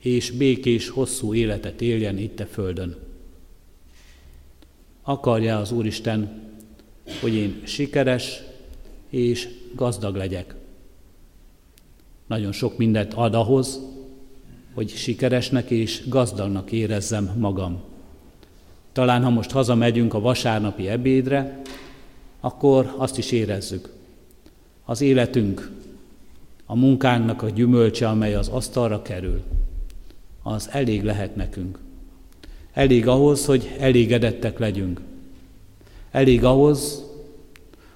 és 0.02 0.32
békés, 0.32 0.90
hosszú 0.90 1.34
életet 1.34 1.82
éljen 1.82 2.18
itt 2.18 2.40
a 2.40 2.46
földön. 2.46 2.96
Akarja 5.02 5.58
az 5.58 5.72
Úristen, 5.72 6.50
hogy 7.22 7.34
én 7.34 7.62
sikeres 7.64 8.42
és 9.10 9.50
gazdag 9.76 10.16
legyek. 10.16 10.56
Nagyon 12.28 12.52
sok 12.52 12.78
mindent 12.78 13.14
ad 13.14 13.36
ahhoz, 13.36 13.80
hogy 14.74 14.90
sikeresnek 14.90 15.70
és 15.70 16.08
gazdagnak 16.08 16.72
érezzem 16.72 17.36
magam. 17.38 17.82
Talán 18.92 19.24
ha 19.24 19.30
most 19.30 19.52
hazamegyünk 19.52 20.14
a 20.14 20.20
vasárnapi 20.20 20.88
ebédre, 20.88 21.62
akkor 22.40 22.94
azt 22.98 23.18
is 23.18 23.32
érezzük. 23.32 23.90
Az 24.86 25.02
életünk, 25.02 25.72
a 26.66 26.76
munkánknak 26.76 27.42
a 27.42 27.50
gyümölcse, 27.50 28.10
amely 28.10 28.36
az 28.36 28.48
asztalra 28.48 29.02
kerül, 29.02 29.44
az 30.44 30.70
elég 30.72 31.04
lehet 31.04 31.36
nekünk. 31.36 31.80
Elég 32.74 33.08
ahhoz, 33.08 33.46
hogy 33.46 33.76
elégedettek 33.80 34.60
legyünk. 34.60 35.02
Elég 36.12 36.44
ahhoz, 36.44 37.04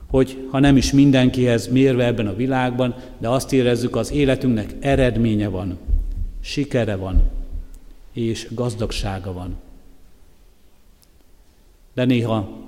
hogy 0.07 0.47
ha 0.51 0.59
nem 0.59 0.77
is 0.77 0.91
mindenkihez 0.91 1.67
mérve 1.67 2.05
ebben 2.05 2.27
a 2.27 2.35
világban, 2.35 2.95
de 3.17 3.29
azt 3.29 3.53
érezzük, 3.53 3.95
az 3.95 4.11
életünknek 4.11 4.75
eredménye 4.79 5.47
van, 5.47 5.77
sikere 6.41 6.95
van, 6.95 7.23
és 8.13 8.47
gazdagsága 8.51 9.33
van. 9.33 9.55
De 11.93 12.05
néha 12.05 12.63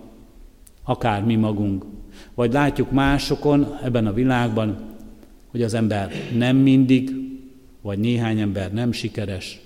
akár 0.83 1.23
mi 1.23 1.35
magunk, 1.35 1.85
vagy 2.33 2.53
látjuk 2.53 2.91
másokon 2.91 3.77
ebben 3.83 4.07
a 4.07 4.13
világban, 4.13 4.77
hogy 5.51 5.61
az 5.61 5.73
ember 5.73 6.11
nem 6.37 6.57
mindig, 6.57 7.11
vagy 7.81 7.99
néhány 7.99 8.39
ember 8.39 8.73
nem 8.73 8.91
sikeres, 8.91 9.59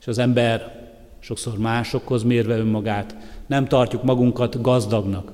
és 0.00 0.06
az 0.06 0.18
ember 0.18 0.88
sokszor 1.18 1.58
másokhoz 1.58 2.22
mérve 2.22 2.56
önmagát, 2.56 3.16
nem 3.46 3.66
tartjuk 3.66 4.02
magunkat 4.02 4.60
gazdagnak, 4.60 5.32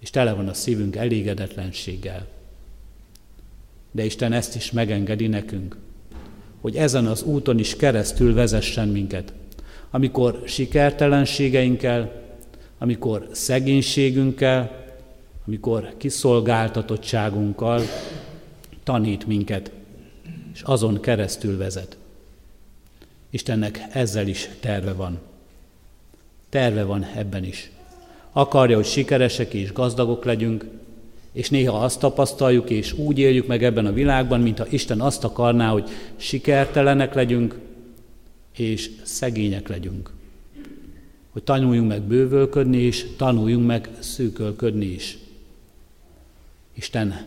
és 0.00 0.10
tele 0.10 0.32
van 0.32 0.48
a 0.48 0.54
szívünk 0.54 0.96
elégedetlenséggel. 0.96 2.26
De 3.90 4.04
Isten 4.04 4.32
ezt 4.32 4.56
is 4.56 4.70
megengedi 4.70 5.26
nekünk, 5.26 5.76
hogy 6.60 6.76
ezen 6.76 7.06
az 7.06 7.22
úton 7.22 7.58
is 7.58 7.76
keresztül 7.76 8.34
vezessen 8.34 8.88
minket. 8.88 9.32
Amikor 9.90 10.42
sikertelenségeinkkel, 10.46 12.22
amikor 12.78 13.28
szegénységünkkel, 13.30 14.84
amikor 15.46 15.94
kiszolgáltatottságunkkal 15.96 17.82
tanít 18.82 19.26
minket, 19.26 19.70
és 20.52 20.62
azon 20.62 21.00
keresztül 21.00 21.56
vezet. 21.56 21.96
Istennek 23.32 23.80
ezzel 23.92 24.28
is 24.28 24.48
terve 24.60 24.92
van. 24.92 25.18
Terve 26.48 26.84
van 26.84 27.04
ebben 27.04 27.44
is. 27.44 27.70
Akarja, 28.32 28.76
hogy 28.76 28.84
sikeresek 28.84 29.54
és 29.54 29.72
gazdagok 29.72 30.24
legyünk, 30.24 30.64
és 31.32 31.50
néha 31.50 31.78
azt 31.78 31.98
tapasztaljuk, 31.98 32.70
és 32.70 32.92
úgy 32.92 33.18
éljük 33.18 33.46
meg 33.46 33.64
ebben 33.64 33.86
a 33.86 33.92
világban, 33.92 34.40
mintha 34.40 34.66
Isten 34.70 35.00
azt 35.00 35.24
akarná, 35.24 35.68
hogy 35.70 35.90
sikertelenek 36.16 37.14
legyünk, 37.14 37.58
és 38.56 38.90
szegények 39.02 39.68
legyünk. 39.68 40.10
Hogy 41.30 41.42
tanuljunk 41.42 41.88
meg 41.88 42.02
bővölködni, 42.02 42.78
és 42.78 43.06
tanuljunk 43.16 43.66
meg 43.66 43.88
szűkölködni 43.98 44.86
is. 44.86 45.18
Isten 46.74 47.26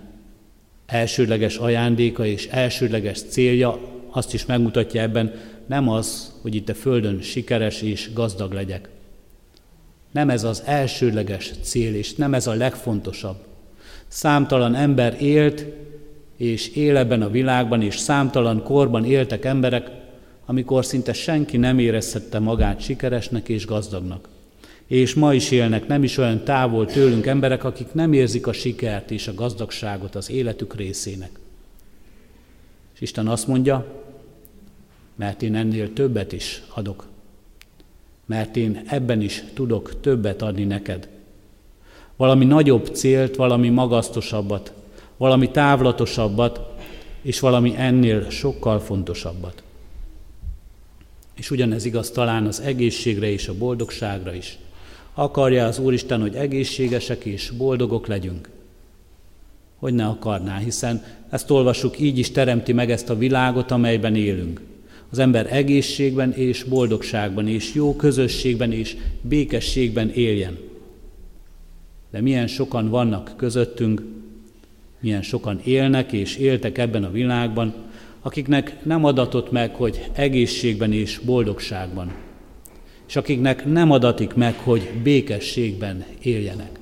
elsődleges 0.86 1.58
ajándéka 1.58 2.26
és 2.26 2.48
elsődleges 2.48 3.22
célja 3.22 3.80
azt 4.10 4.34
is 4.34 4.46
megmutatja 4.46 5.02
ebben, 5.02 5.34
nem 5.68 5.90
az, 5.90 6.34
hogy 6.42 6.56
itt 6.56 6.70
a 6.70 6.74
Földön 6.74 7.22
sikeres 7.22 7.82
és 7.82 8.14
gazdag 8.14 8.54
legyek. 8.54 8.90
Nem 10.12 10.30
ez 10.30 10.44
az 10.44 10.62
elsődleges 10.66 11.52
cél, 11.62 11.96
és 11.96 12.16
nem 12.16 12.34
ez 12.34 12.48
a 12.48 12.54
legfontosabb. 12.54 13.38
Számtalan 14.08 14.76
ember 14.76 15.22
élt, 15.22 15.66
és 16.38 16.70
él 16.70 16.98
ebben 16.98 17.22
a 17.22 17.30
világban, 17.30 17.82
és 17.82 17.98
számtalan 17.98 18.64
korban 18.64 19.06
éltek 19.06 19.46
emberek, 19.46 19.92
amikor 20.46 20.86
szinte 20.86 21.14
senki 21.14 21.58
nem 21.58 21.80
érezhette 21.80 22.40
magát 22.40 22.82
sikeresnek 22.82 23.50
és 23.50 23.66
gazdagnak. 23.66 24.30
És 24.88 25.14
ma 25.14 25.34
is 25.34 25.52
élnek 25.52 25.88
nem 25.88 26.04
is 26.04 26.18
olyan 26.18 26.44
távol 26.44 26.86
tőlünk 26.86 27.26
emberek, 27.26 27.64
akik 27.64 27.94
nem 27.94 28.14
érzik 28.14 28.48
a 28.48 28.54
sikert 28.54 29.12
és 29.12 29.28
a 29.28 29.34
gazdagságot 29.34 30.16
az 30.16 30.30
életük 30.30 30.76
részének. 30.76 31.40
És 32.94 33.02
Isten 33.02 33.28
azt 33.28 33.48
mondja, 33.48 34.05
mert 35.16 35.42
én 35.42 35.56
ennél 35.56 35.94
többet 35.94 36.32
is 36.32 36.62
adok, 36.74 37.08
mert 38.26 38.56
én 38.56 38.82
ebben 38.88 39.22
is 39.22 39.44
tudok 39.54 40.00
többet 40.00 40.42
adni 40.42 40.64
neked. 40.64 41.08
Valami 42.16 42.46
nagyobb 42.46 42.88
célt, 42.88 43.36
valami 43.36 43.70
magasztosabbat, 43.70 44.74
valami 45.18 45.50
távlatosabbat, 45.50 46.74
és 47.22 47.40
valami 47.40 47.74
ennél 47.78 48.30
sokkal 48.30 48.80
fontosabbat. 48.80 49.64
És 51.36 51.52
ugyanez 51.52 51.86
igaz 51.86 52.12
talán 52.12 52.46
az 52.46 52.62
egészségre 52.62 53.30
és 53.30 53.48
a 53.48 53.58
boldogságra 53.58 54.34
is. 54.34 54.58
Akarja 55.14 55.66
az 55.66 55.80
Úristen, 55.80 56.22
hogy 56.22 56.36
egészségesek 56.36 57.26
és 57.26 57.50
boldogok 57.50 58.08
legyünk? 58.08 58.50
Hogy 59.76 59.94
ne 59.94 60.06
akarná, 60.06 60.58
hiszen 60.58 61.04
ezt 61.30 61.52
olvassuk, 61.52 62.00
így 62.00 62.18
is 62.18 62.32
teremti 62.32 62.74
meg 62.74 62.92
ezt 62.92 63.10
a 63.10 63.18
világot, 63.18 63.72
amelyben 63.72 64.16
élünk. 64.16 64.62
Az 65.10 65.20
ember 65.20 65.48
egészségben 65.54 66.32
és 66.34 66.64
boldogságban 66.64 67.48
és 67.48 67.74
jó 67.74 67.96
közösségben 67.96 68.72
és 68.72 68.98
békességben 69.22 70.10
éljen. 70.10 70.58
De 72.12 72.22
milyen 72.22 72.48
sokan 72.48 72.90
vannak 72.90 73.34
közöttünk, 73.38 74.02
milyen 75.00 75.22
sokan 75.22 75.62
élnek 75.64 76.12
és 76.12 76.38
éltek 76.38 76.78
ebben 76.78 77.04
a 77.04 77.12
világban, 77.12 77.74
akiknek 78.22 78.84
nem 78.84 79.06
adatott 79.06 79.52
meg, 79.52 79.76
hogy 79.76 80.10
egészségben 80.14 80.94
és 80.94 81.20
boldogságban, 81.26 82.12
és 83.08 83.16
akiknek 83.16 83.66
nem 83.66 83.92
adatik 83.92 84.34
meg, 84.34 84.56
hogy 84.56 84.90
békességben 85.04 86.06
éljenek. 86.22 86.80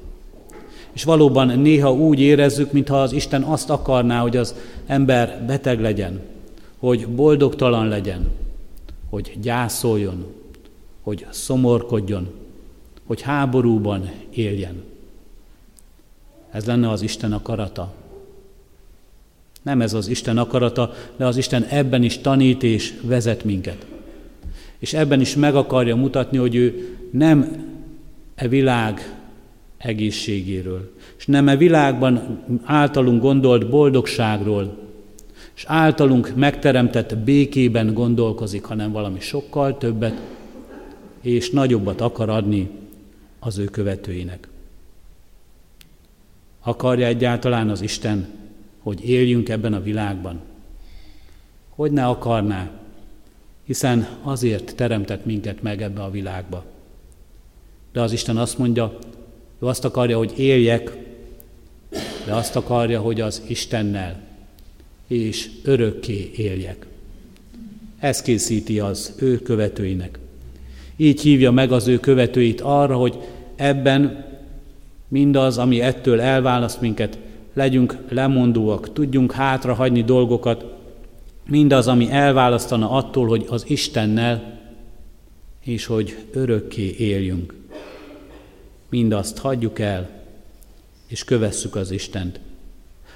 És 0.94 1.04
valóban 1.04 1.60
néha 1.60 1.94
úgy 1.94 2.20
érezzük, 2.20 2.72
mintha 2.72 3.02
az 3.02 3.12
Isten 3.12 3.42
azt 3.42 3.70
akarná, 3.70 4.20
hogy 4.20 4.38
az 4.38 4.56
ember 4.86 5.44
beteg 5.48 5.82
legyen, 5.82 6.22
hogy 6.84 7.08
boldogtalan 7.08 7.88
legyen, 7.88 8.32
hogy 9.10 9.38
gyászoljon, 9.42 10.26
hogy 11.02 11.26
szomorkodjon, 11.30 12.30
hogy 13.06 13.22
háborúban 13.22 14.12
éljen. 14.30 14.84
Ez 16.52 16.66
lenne 16.66 16.90
az 16.90 17.02
Isten 17.02 17.34
akarata. 17.34 17.94
Nem 19.62 19.82
ez 19.82 19.94
az 19.94 20.08
Isten 20.08 20.38
akarata, 20.38 20.94
de 21.16 21.26
az 21.26 21.38
Isten 21.38 21.64
ebben 21.64 22.04
is 22.04 22.18
tanít 22.18 22.64
és 22.64 23.00
vezet 23.02 23.44
minket. 23.44 23.86
És 24.78 24.94
ebben 24.94 25.22
is 25.22 25.36
meg 25.36 25.56
akarja 25.56 25.96
mutatni, 25.96 26.38
hogy 26.38 26.56
ő 26.56 26.98
nem 27.12 27.66
e 28.36 28.48
világ 28.48 29.18
egészségéről, 29.78 30.94
és 31.18 31.26
nem 31.26 31.48
e 31.48 31.58
világban 31.58 32.44
általunk 32.64 33.22
gondolt 33.22 33.70
boldogságról, 33.70 34.83
és 35.56 35.64
általunk 35.68 36.36
megteremtett 36.36 37.18
békében 37.18 37.94
gondolkozik, 37.94 38.64
hanem 38.64 38.92
valami 38.92 39.20
sokkal 39.20 39.78
többet 39.78 40.22
és 41.22 41.50
nagyobbat 41.50 42.02
akar 42.02 42.30
adni 42.30 42.70
az 43.40 43.58
ő 43.58 43.66
követőinek. 43.66 44.48
Akarja 46.62 47.06
egyáltalán 47.06 47.70
az 47.70 47.82
Isten, 47.82 48.28
hogy 48.80 49.10
éljünk 49.10 49.50
ebben 49.50 49.74
a 49.74 49.82
világban? 49.82 50.40
Hogy 51.70 51.92
ne 51.92 52.06
akarná, 52.06 52.70
hiszen 53.66 54.08
azért 54.22 54.76
teremtett 54.76 55.26
minket 55.26 55.62
meg 55.62 55.82
ebbe 55.82 56.02
a 56.02 56.12
világba. 56.12 56.64
De 57.92 58.02
az 58.02 58.12
Isten 58.12 58.38
azt 58.38 58.58
mondja, 58.58 58.98
ő 59.60 59.66
azt 59.66 59.86
akarja, 59.86 60.18
hogy 60.18 60.40
éljek, 60.40 60.98
de 62.26 62.34
azt 62.34 62.56
akarja, 62.56 63.02
hogy 63.02 63.22
az 63.22 63.42
Istennel 63.48 64.33
és 65.14 65.50
örökké 65.64 66.32
éljek. 66.36 66.86
Ez 68.00 68.22
készíti 68.22 68.80
az 68.80 69.16
ő 69.20 69.38
követőinek. 69.38 70.20
Így 70.96 71.22
hívja 71.22 71.52
meg 71.52 71.72
az 71.72 71.88
ő 71.88 72.00
követőit 72.00 72.62
arra, 72.62 72.96
hogy 72.96 73.18
ebben 73.56 74.26
mindaz, 75.08 75.58
ami 75.58 75.82
ettől 75.82 76.22
elválaszt 76.22 76.82
minket, 76.82 77.18
legyünk 77.54 77.98
lemondóak, 78.10 78.94
tudjunk 78.94 79.32
hátrahagyni 79.32 80.04
dolgokat, 80.04 80.66
mindaz, 81.48 81.88
ami 81.88 82.12
elválasztana 82.12 82.90
attól, 82.90 83.28
hogy 83.28 83.46
az 83.50 83.70
Istennel, 83.70 84.62
és 85.64 85.86
hogy 85.86 86.18
örökké 86.32 86.96
éljünk. 86.98 87.54
Mindazt 88.90 89.38
hagyjuk 89.38 89.80
el, 89.80 90.10
és 91.08 91.24
kövesszük 91.24 91.76
az 91.76 91.92
Istent, 91.92 92.40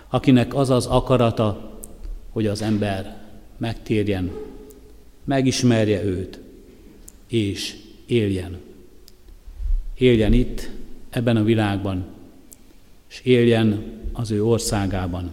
akinek 0.10 0.56
az 0.56 0.70
az 0.70 0.86
akarata, 0.86 1.77
hogy 2.38 2.48
az 2.48 2.62
ember 2.62 3.18
megtérjen, 3.58 4.32
megismerje 5.24 6.04
őt, 6.04 6.40
és 7.28 7.76
éljen. 8.06 8.60
Éljen 9.94 10.34
itt, 10.34 10.70
ebben 11.10 11.38
a 11.38 11.44
világban, 11.44 12.06
és 13.10 13.22
éljen 13.24 13.84
az 14.14 14.32
ő 14.32 14.46
országában 14.46 15.32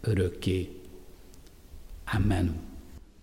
örökké. 0.00 0.68
Amen. 2.14 2.54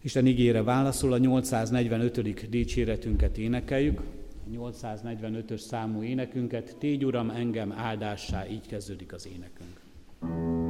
Isten 0.02 0.28
ígére 0.28 0.64
válaszol 0.64 1.14
a 1.14 1.18
845. 1.18 2.50
dicséretünket 2.50 3.38
énekeljük. 3.38 4.00
A 4.00 4.72
845-ös 4.72 5.60
számú 5.60 6.04
énekünket, 6.04 6.76
Tégy 6.80 7.06
Uram 7.06 7.30
engem 7.30 7.72
áldássá, 7.72 8.48
így 8.50 8.68
kezdődik 8.68 9.14
az 9.14 9.28
énekünk. 9.36 10.63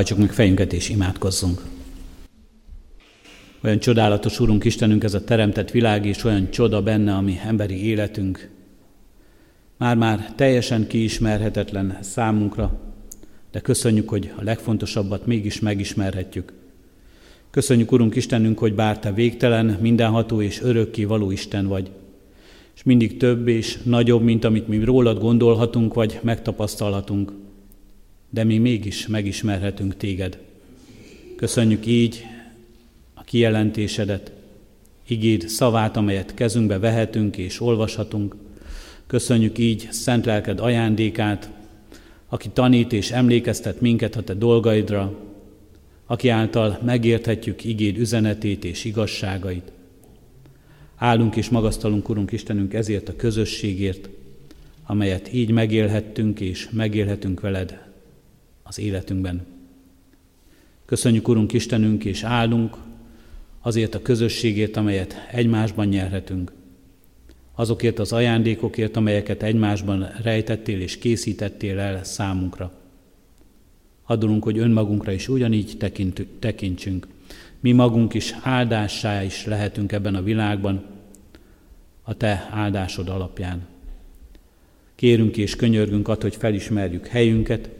Hajtsuk 0.00 0.18
meg 0.18 0.32
fejünket 0.32 0.72
és 0.72 0.88
imádkozzunk. 0.88 1.62
Olyan 3.64 3.78
csodálatos, 3.78 4.40
Urunk 4.40 4.64
Istenünk, 4.64 5.04
ez 5.04 5.14
a 5.14 5.24
teremtett 5.24 5.70
világ, 5.70 6.06
és 6.06 6.24
olyan 6.24 6.50
csoda 6.50 6.82
benne, 6.82 7.14
ami 7.14 7.40
emberi 7.44 7.84
életünk. 7.86 8.50
Már-már 9.76 10.32
teljesen 10.36 10.86
kiismerhetetlen 10.86 11.98
számunkra, 12.00 12.80
de 13.50 13.60
köszönjük, 13.60 14.08
hogy 14.08 14.32
a 14.36 14.42
legfontosabbat 14.42 15.26
mégis 15.26 15.60
megismerhetjük. 15.60 16.52
Köszönjük, 17.50 17.92
Urunk 17.92 18.16
Istenünk, 18.16 18.58
hogy 18.58 18.74
bár 18.74 18.98
Te 18.98 19.12
végtelen, 19.12 19.78
mindenható 19.80 20.42
és 20.42 20.62
örökké 20.62 21.04
való 21.04 21.30
Isten 21.30 21.66
vagy, 21.66 21.90
és 22.74 22.82
mindig 22.82 23.16
több 23.16 23.48
és 23.48 23.78
nagyobb, 23.82 24.22
mint 24.22 24.44
amit 24.44 24.68
mi 24.68 24.84
rólad 24.84 25.18
gondolhatunk, 25.18 25.94
vagy 25.94 26.18
megtapasztalhatunk, 26.22 27.32
de 28.30 28.44
mi 28.44 28.58
mégis 28.58 29.06
megismerhetünk 29.06 29.96
Téged. 29.96 30.38
Köszönjük 31.36 31.86
így 31.86 32.24
a 33.14 33.22
kijelentésedet, 33.22 34.32
igéd 35.06 35.48
szavát, 35.48 35.96
amelyet 35.96 36.34
kezünkbe 36.34 36.78
vehetünk 36.78 37.36
és 37.36 37.60
olvashatunk. 37.60 38.36
Köszönjük 39.06 39.58
így 39.58 39.88
szent 39.90 40.24
lelked 40.24 40.60
ajándékát, 40.60 41.50
aki 42.28 42.48
tanít 42.48 42.92
és 42.92 43.10
emlékeztet 43.10 43.80
minket 43.80 44.16
a 44.16 44.22
te 44.22 44.34
dolgaidra, 44.34 45.18
aki 46.06 46.28
által 46.28 46.78
megérthetjük 46.84 47.64
igéd 47.64 47.98
üzenetét 47.98 48.64
és 48.64 48.84
igazságait. 48.84 49.72
Állunk 50.96 51.36
és 51.36 51.48
magasztalunk, 51.48 52.08
Urunk 52.08 52.32
Istenünk, 52.32 52.74
ezért 52.74 53.08
a 53.08 53.16
közösségért, 53.16 54.08
amelyet 54.86 55.32
így 55.32 55.50
megélhettünk 55.50 56.40
és 56.40 56.68
megélhetünk 56.70 57.40
veled 57.40 57.89
az 58.70 58.78
életünkben. 58.78 59.46
Köszönjük, 60.86 61.28
Urunk 61.28 61.52
Istenünk, 61.52 62.04
és 62.04 62.22
állunk 62.22 62.76
azért 63.60 63.94
a 63.94 64.02
közösségért, 64.02 64.76
amelyet 64.76 65.14
egymásban 65.30 65.86
nyerhetünk. 65.86 66.52
Azokért 67.54 67.98
az 67.98 68.12
ajándékokért, 68.12 68.96
amelyeket 68.96 69.42
egymásban 69.42 70.10
rejtettél 70.22 70.80
és 70.80 70.98
készítettél 70.98 71.78
el 71.78 72.04
számunkra. 72.04 72.72
Adulunk, 74.04 74.42
hogy 74.42 74.58
önmagunkra 74.58 75.12
is 75.12 75.28
ugyanígy 75.28 75.76
tekintsünk. 76.38 77.06
Mi 77.60 77.72
magunk 77.72 78.14
is 78.14 78.34
áldássá 78.42 79.22
is 79.22 79.46
lehetünk 79.46 79.92
ebben 79.92 80.14
a 80.14 80.22
világban, 80.22 80.84
a 82.02 82.14
Te 82.14 82.48
áldásod 82.50 83.08
alapján. 83.08 83.66
Kérünk 84.94 85.36
és 85.36 85.56
könyörgünk 85.56 86.08
att, 86.08 86.22
hogy 86.22 86.36
felismerjük 86.36 87.06
helyünket, 87.06 87.78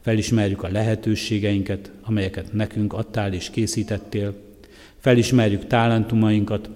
felismerjük 0.00 0.62
a 0.62 0.68
lehetőségeinket, 0.68 1.90
amelyeket 2.02 2.52
nekünk 2.52 2.92
adtál 2.92 3.32
és 3.32 3.50
készítettél, 3.50 4.34
felismerjük 4.98 5.66
talentumainkat, 5.66 6.70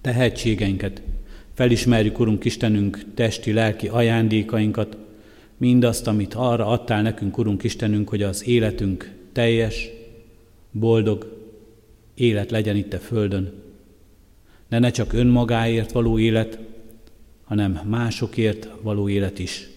tehetségeinket, 0.00 1.02
felismerjük, 1.54 2.18
Urunk 2.18 2.44
Istenünk, 2.44 3.00
testi, 3.14 3.52
lelki 3.52 3.88
ajándékainkat, 3.88 4.96
mindazt, 5.56 6.06
amit 6.06 6.34
arra 6.34 6.66
adtál 6.66 7.02
nekünk, 7.02 7.38
Urunk 7.38 7.62
Istenünk, 7.62 8.08
hogy 8.08 8.22
az 8.22 8.46
életünk 8.46 9.12
teljes, 9.32 9.88
boldog 10.70 11.36
élet 12.14 12.50
legyen 12.50 12.76
itt 12.76 12.92
a 12.92 12.98
Földön. 12.98 13.52
De 14.68 14.78
ne 14.78 14.90
csak 14.90 15.12
önmagáért 15.12 15.92
való 15.92 16.18
élet, 16.18 16.58
hanem 17.44 17.80
másokért 17.84 18.68
való 18.82 19.08
élet 19.08 19.38
is. 19.38 19.68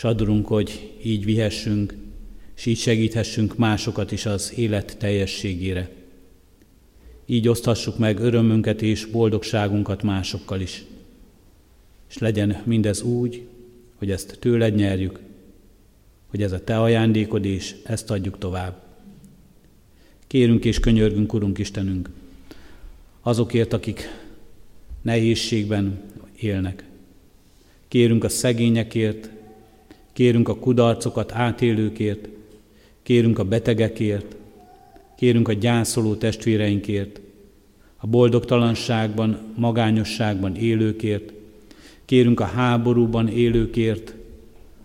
És 0.00 0.06
adurunk, 0.06 0.46
hogy 0.46 0.92
így 1.02 1.24
vihessünk, 1.24 1.94
és 2.56 2.66
így 2.66 2.78
segíthessünk 2.78 3.56
másokat 3.56 4.12
is 4.12 4.26
az 4.26 4.52
élet 4.56 4.96
teljességére. 4.98 5.90
Így 7.26 7.48
oszthassuk 7.48 7.98
meg 7.98 8.18
örömünket 8.18 8.82
és 8.82 9.04
boldogságunkat 9.04 10.02
másokkal 10.02 10.60
is. 10.60 10.84
És 12.08 12.18
legyen 12.18 12.62
mindez 12.64 13.02
úgy, 13.02 13.42
hogy 13.94 14.10
ezt 14.10 14.36
tőled 14.38 14.74
nyerjük, 14.74 15.20
hogy 16.26 16.42
ez 16.42 16.52
a 16.52 16.64
te 16.64 16.80
ajándékod, 16.80 17.44
és 17.44 17.74
ezt 17.84 18.10
adjuk 18.10 18.38
tovább. 18.38 18.82
Kérünk 20.26 20.64
és 20.64 20.80
könyörgünk, 20.80 21.32
Urunk 21.32 21.58
Istenünk, 21.58 22.10
azokért, 23.20 23.72
akik 23.72 24.02
nehézségben 25.02 26.00
élnek. 26.36 26.84
Kérünk 27.88 28.24
a 28.24 28.28
szegényekért, 28.28 29.38
kérünk 30.20 30.48
a 30.48 30.56
kudarcokat 30.56 31.32
átélőkért, 31.32 32.28
kérünk 33.02 33.38
a 33.38 33.44
betegekért, 33.44 34.36
kérünk 35.16 35.48
a 35.48 35.52
gyászoló 35.52 36.14
testvéreinkért, 36.14 37.20
a 37.96 38.06
boldogtalanságban, 38.06 39.38
magányosságban 39.56 40.56
élőkért, 40.56 41.32
kérünk 42.04 42.40
a 42.40 42.44
háborúban 42.44 43.28
élőkért, 43.28 44.14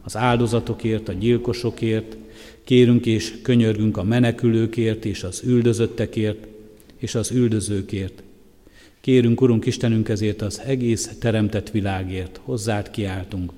az 0.04 0.18
áldozatokért, 0.18 1.10
a 1.10 1.14
gyilkosokért, 1.14 2.18
kérünk 2.64 3.06
és 3.06 3.42
könyörgünk 3.42 3.98
a 3.98 4.04
menekülőkért 4.04 5.06
és 5.06 5.24
az 5.24 5.42
üldözöttekért 5.46 6.48
és 6.98 7.16
az 7.16 7.32
üldözőkért. 7.32 8.24
Kérünk, 9.02 9.42
Urunk 9.42 9.66
Istenünk, 9.66 10.10
ezért 10.10 10.42
az 10.42 10.62
egész 10.66 11.18
teremtett 11.20 11.70
világért, 11.72 12.40
hozzád 12.44 12.92
kiáltunk. 12.92 13.52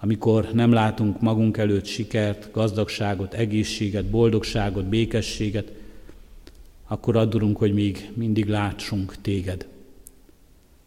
Amikor 0.00 0.48
nem 0.52 0.72
látunk 0.72 1.20
magunk 1.20 1.56
előtt 1.56 1.84
sikert, 1.84 2.52
gazdagságot, 2.52 3.34
egészséget, 3.34 4.04
boldogságot, 4.04 4.84
békességet, 4.84 5.72
akkor 6.86 7.16
adurunk, 7.16 7.56
hogy 7.56 7.72
még 7.72 8.10
mindig 8.14 8.48
látsunk 8.48 9.20
téged. 9.20 9.66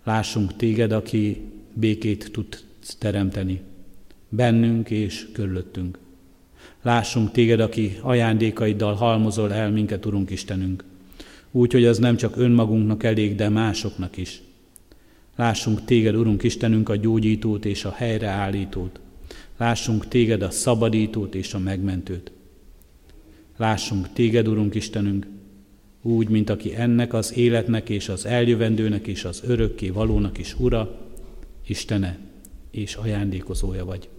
Lássunk 0.03 0.55
téged, 0.55 0.91
aki 0.91 1.41
békét 1.74 2.32
tud 2.32 2.59
teremteni 2.99 3.61
bennünk 4.36 4.89
és 4.89 5.28
körülöttünk. 5.34 5.97
Lássunk 6.82 7.32
téged, 7.32 7.59
aki 7.59 7.97
ajándékaiddal 8.01 8.93
halmozol 8.93 9.53
el 9.53 9.72
minket, 9.72 10.05
Urunk 10.05 10.30
Istenünk. 10.30 10.84
Úgy, 11.51 11.72
hogy 11.72 11.86
az 11.86 11.97
nem 11.97 12.16
csak 12.16 12.38
önmagunknak 12.38 13.03
elég, 13.03 13.36
de 13.36 13.49
másoknak 13.49 14.18
is. 14.18 14.41
Lássunk 15.36 15.86
téged, 15.86 16.16
Urunk 16.16 16.43
Istenünk, 16.43 16.89
a 16.89 16.95
gyógyítót 16.95 17.66
és 17.66 17.86
a 17.86 17.91
helyreállítót. 17.91 18.99
Lássunk 19.64 20.07
téged, 20.07 20.41
a 20.41 20.49
szabadítót 20.49 21.36
és 21.36 21.53
a 21.53 21.59
megmentőt. 21.59 22.32
Lássunk 23.57 24.14
téged, 24.14 24.47
Urunk 24.47 24.76
Istenünk, 24.76 25.28
úgy, 26.01 26.30
mint 26.30 26.49
aki 26.49 26.76
ennek 26.76 27.14
az 27.14 27.34
életnek 27.38 27.89
és 27.89 28.09
az 28.09 28.26
eljövendőnek 28.26 29.07
és 29.07 29.26
az 29.26 29.41
örökké 29.45 29.89
valónak 29.89 30.38
is 30.38 30.59
Ura, 30.59 30.99
Istene 31.68 32.20
és 32.72 32.95
ajándékozója 32.95 33.86
vagy. 33.86 34.09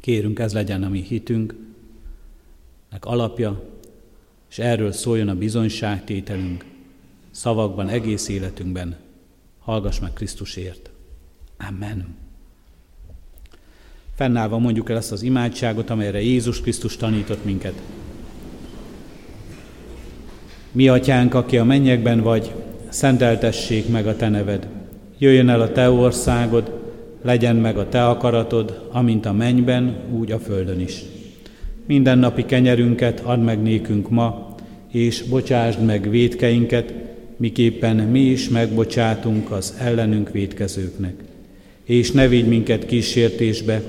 Kérünk, 0.00 0.38
ez 0.38 0.52
legyen 0.52 0.82
a 0.82 0.88
mi 0.88 1.02
hitünknek 1.02 1.58
alapja, 3.00 3.62
és 4.50 4.58
erről 4.58 4.92
szóljon 4.92 5.28
a 5.28 5.34
bizonyságtételünk, 5.34 6.64
szavakban, 7.30 7.88
egész 7.88 8.28
életünkben. 8.28 8.96
Hallgass 9.58 9.98
meg 9.98 10.12
Krisztusért. 10.12 10.90
Amen. 11.68 12.28
Fennállva 14.20 14.58
mondjuk 14.58 14.90
el 14.90 14.96
ezt 14.96 15.12
az 15.12 15.22
imádságot, 15.22 15.90
amelyre 15.90 16.22
Jézus 16.22 16.60
Krisztus 16.60 16.96
tanított 16.96 17.44
minket. 17.44 17.72
Mi 20.72 20.88
atyánk, 20.88 21.34
aki 21.34 21.58
a 21.58 21.64
mennyekben 21.64 22.20
vagy, 22.20 22.54
szenteltessék 22.88 23.88
meg 23.88 24.06
a 24.06 24.16
te 24.16 24.28
neved. 24.28 24.68
Jöjjön 25.18 25.48
el 25.48 25.60
a 25.60 25.72
te 25.72 25.90
országod, 25.90 26.80
legyen 27.22 27.56
meg 27.56 27.78
a 27.78 27.88
te 27.88 28.06
akaratod, 28.06 28.88
amint 28.92 29.26
a 29.26 29.32
mennyben, 29.32 29.96
úgy 30.18 30.32
a 30.32 30.38
földön 30.38 30.80
is. 30.80 31.02
Minden 31.86 32.18
napi 32.18 32.44
kenyerünket 32.44 33.20
add 33.20 33.38
meg 33.38 33.62
nékünk 33.62 34.10
ma, 34.10 34.54
és 34.90 35.22
bocsásd 35.22 35.84
meg 35.84 36.10
védkeinket, 36.10 36.94
miképpen 37.36 37.96
mi 37.96 38.20
is 38.20 38.48
megbocsátunk 38.48 39.50
az 39.50 39.74
ellenünk 39.78 40.30
védkezőknek. 40.30 41.14
És 41.84 42.10
ne 42.10 42.28
vigy 42.28 42.48
minket 42.48 42.86
kísértésbe, 42.86 43.82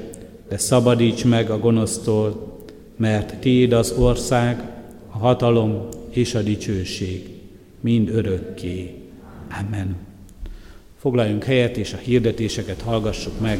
de 0.52 0.58
szabadíts 0.58 1.26
meg 1.26 1.50
a 1.50 1.60
gonosztól, 1.60 2.58
mert 2.96 3.36
Tiéd 3.36 3.72
az 3.72 3.92
ország, 3.92 4.70
a 5.10 5.18
hatalom 5.18 5.88
és 6.10 6.36
a 6.36 6.42
dicsőség, 6.42 7.30
mind 7.80 8.10
örökké. 8.10 8.96
Amen. 9.60 9.96
Foglaljunk 10.98 11.44
helyet, 11.44 11.78
és 11.78 11.94
a 11.94 11.98
hirdetéseket 11.98 12.82
hallgassuk 12.82 13.40
meg. 13.40 13.60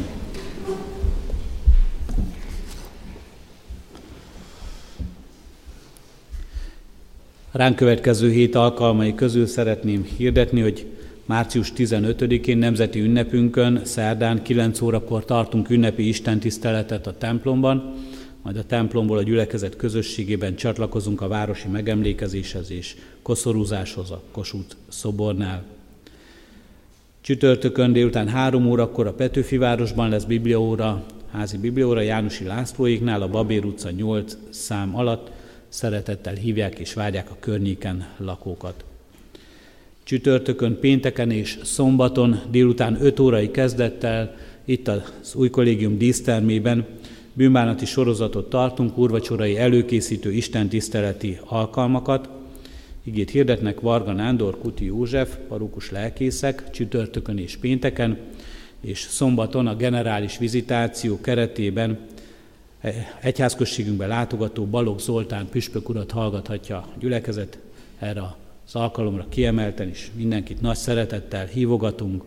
Ránk 7.52 7.76
következő 7.76 8.32
hét 8.32 8.56
alkalmai 8.56 9.16
közül 9.16 9.46
szeretném 9.48 10.08
hirdetni, 10.18 10.62
hogy 10.62 10.86
március 11.26 11.74
15-én 11.78 12.58
nemzeti 12.58 13.00
ünnepünkön, 13.00 13.82
szerdán 13.84 14.44
9 14.44 14.82
órakor 14.82 15.26
tartunk 15.26 15.70
ünnepi 15.70 16.08
istentiszteletet 16.08 17.08
a 17.08 17.18
templomban, 17.18 17.94
majd 18.42 18.58
a 18.58 18.64
templomból 18.64 19.18
a 19.18 19.24
gyülekezet 19.24 19.76
közösségében 19.76 20.56
csatlakozunk 20.56 21.22
a 21.22 21.28
városi 21.28 21.68
megemlékezéshez 21.68 22.72
és 22.72 22.96
koszorúzáshoz 23.22 24.12
a 24.12 24.22
Kossuth 24.32 24.76
szobornál. 24.88 25.64
Csütörtökön 27.22 27.94
délután 27.94 28.28
három 28.28 28.66
órakor 28.66 29.08
a 29.08 29.14
Petőfi 29.14 29.58
városban 29.58 30.10
lesz 30.10 30.24
bibliaóra, 30.24 31.04
házi 31.32 31.58
bibliaóra 31.58 32.02
Jánosi 32.02 32.44
Lászlóéknál, 32.44 33.22
a 33.22 33.30
Babér 33.30 33.66
utca 33.66 33.90
8 33.90 34.38
szám 34.50 34.96
alatt. 34.96 35.32
Szeretettel 35.70 36.34
hívják 36.34 36.80
és 36.80 36.94
várják 36.94 37.32
a 37.32 37.38
környéken 37.40 38.08
lakókat. 38.18 38.91
Csütörtökön, 40.04 40.80
pénteken 40.80 41.32
és 41.32 41.60
szombaton 41.64 42.40
délután 42.50 42.98
5 43.02 43.20
órai 43.20 43.52
kezdettel 43.52 44.36
itt 44.66 44.88
az 44.88 45.36
új 45.36 45.50
kollégium 45.50 45.98
dísztermében 45.98 46.86
bűnbánati 47.34 47.86
sorozatot 47.86 48.50
tartunk, 48.50 48.98
úrvacsorai 48.98 49.58
előkészítő 49.58 50.32
istentiszteleti 50.32 51.40
alkalmakat. 51.46 52.30
Igét 53.04 53.30
hirdetnek 53.30 53.80
Varga 53.80 54.12
Nándor, 54.12 54.58
Kuti 54.58 54.86
József, 54.86 55.38
parukus 55.48 55.92
lelkészek, 55.92 56.70
csütörtökön 56.70 57.38
és 57.38 57.58
pénteken, 57.58 58.18
és 58.82 59.00
szombaton 59.00 59.68
a 59.68 59.76
generális 59.76 60.38
vizitáció 60.38 61.22
keretében 61.22 62.00
egyházközségünkben 63.22 64.08
látogató 64.08 64.66
Balogh 64.66 65.02
Zoltán 65.02 65.48
püspök 65.50 65.90
urat 65.90 66.12
hallgathatja 66.12 66.78
a 66.78 66.94
gyülekezet 67.00 67.60
erre 68.00 68.22
az 68.66 68.76
alkalomra 68.76 69.26
kiemelten 69.30 69.90
is. 69.90 70.12
Mindenkit 70.16 70.62
nagy 70.62 70.76
szeretettel 70.76 71.46
hívogatunk, 71.46 72.24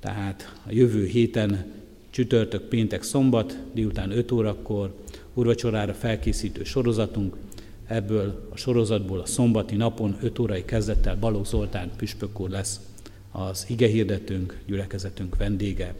tehát 0.00 0.54
a 0.66 0.72
jövő 0.72 1.06
héten 1.06 1.64
csütörtök, 2.10 2.62
péntek, 2.62 3.02
szombat, 3.02 3.58
délután 3.72 4.10
5 4.10 4.32
órakor 4.32 4.94
urvacsorára 5.34 5.94
felkészítő 5.94 6.64
sorozatunk. 6.64 7.36
Ebből 7.86 8.48
a 8.52 8.56
sorozatból 8.56 9.20
a 9.20 9.26
szombati 9.26 9.76
napon 9.76 10.16
5 10.22 10.38
órai 10.38 10.64
kezdettel 10.64 11.16
Balogh 11.16 11.46
Zoltán 11.46 11.90
püspök 11.96 12.40
úr 12.40 12.50
lesz 12.50 12.80
az 13.32 13.66
igehirdetőnk, 13.68 14.58
gyülekezetünk 14.66 15.36
vendége. 15.36 15.94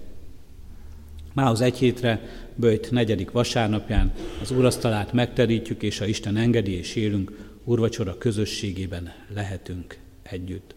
Mához 1.32 1.60
egy 1.60 1.78
hétre, 1.78 2.20
bőjt 2.54 2.90
negyedik 2.90 3.30
vasárnapján 3.30 4.12
az 4.42 4.50
úrasztalát 4.50 5.12
megterítjük, 5.12 5.82
és 5.82 5.98
ha 5.98 6.06
Isten 6.06 6.36
engedi 6.36 6.72
és 6.72 6.94
élünk, 6.94 7.49
úrvacsora 7.64 8.18
közösségében 8.18 9.12
lehetünk 9.34 9.98
együtt. 10.22 10.74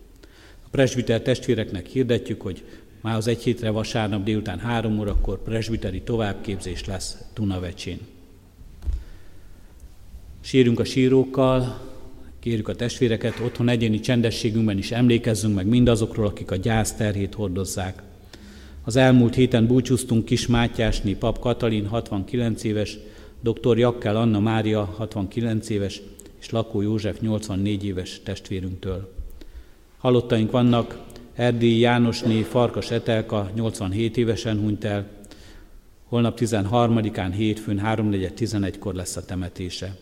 A 0.65 0.69
presbiter 0.71 1.21
testvéreknek 1.21 1.85
hirdetjük, 1.85 2.41
hogy 2.41 2.63
már 3.01 3.15
az 3.15 3.27
egy 3.27 3.43
hétre 3.43 3.69
vasárnap 3.69 4.23
délután 4.23 4.59
három 4.59 4.99
órakor 4.99 5.43
presbiteri 5.43 6.01
továbbképzés 6.01 6.85
lesz 6.85 7.17
Tunavecsén. 7.33 7.99
Sírunk 10.41 10.79
a 10.79 10.83
sírókkal, 10.83 11.79
kérjük 12.39 12.67
a 12.67 12.75
testvéreket, 12.75 13.39
otthon 13.39 13.69
egyéni 13.69 13.99
csendességünkben 13.99 14.77
is 14.77 14.91
emlékezzünk 14.91 15.55
meg 15.55 15.65
mindazokról, 15.65 16.25
akik 16.25 16.51
a 16.51 16.55
gyász 16.55 16.93
terhét 16.93 17.33
hordozzák. 17.33 18.01
Az 18.83 18.95
elmúlt 18.95 19.35
héten 19.35 19.67
búcsúztunk 19.67 20.25
Kis 20.25 20.47
Mátyásné, 20.47 21.13
pap 21.13 21.39
Katalin, 21.39 21.85
69 21.87 22.63
éves, 22.63 22.97
dr. 23.41 23.77
Jakkel 23.77 24.15
Anna 24.15 24.39
Mária, 24.39 24.83
69 24.83 25.69
éves, 25.69 26.01
és 26.43 26.49
Lakó 26.49 26.81
József, 26.81 27.19
84 27.19 27.85
éves 27.85 28.21
testvérünktől. 28.23 29.13
Halottaink 29.97 30.51
vannak 30.51 31.01
Erdélyi 31.33 31.79
Jánosné 31.79 32.41
Farkas 32.41 32.91
Etelka 32.91 33.49
87 33.55 34.17
évesen 34.17 34.59
hunyt 34.59 34.83
el, 34.83 35.07
holnap 36.03 36.39
13-án 36.39 37.31
hétfőn 37.35 37.81
3.4.11-kor 37.83 38.93
lesz 38.93 39.15
a 39.15 39.25
temetése. 39.25 39.95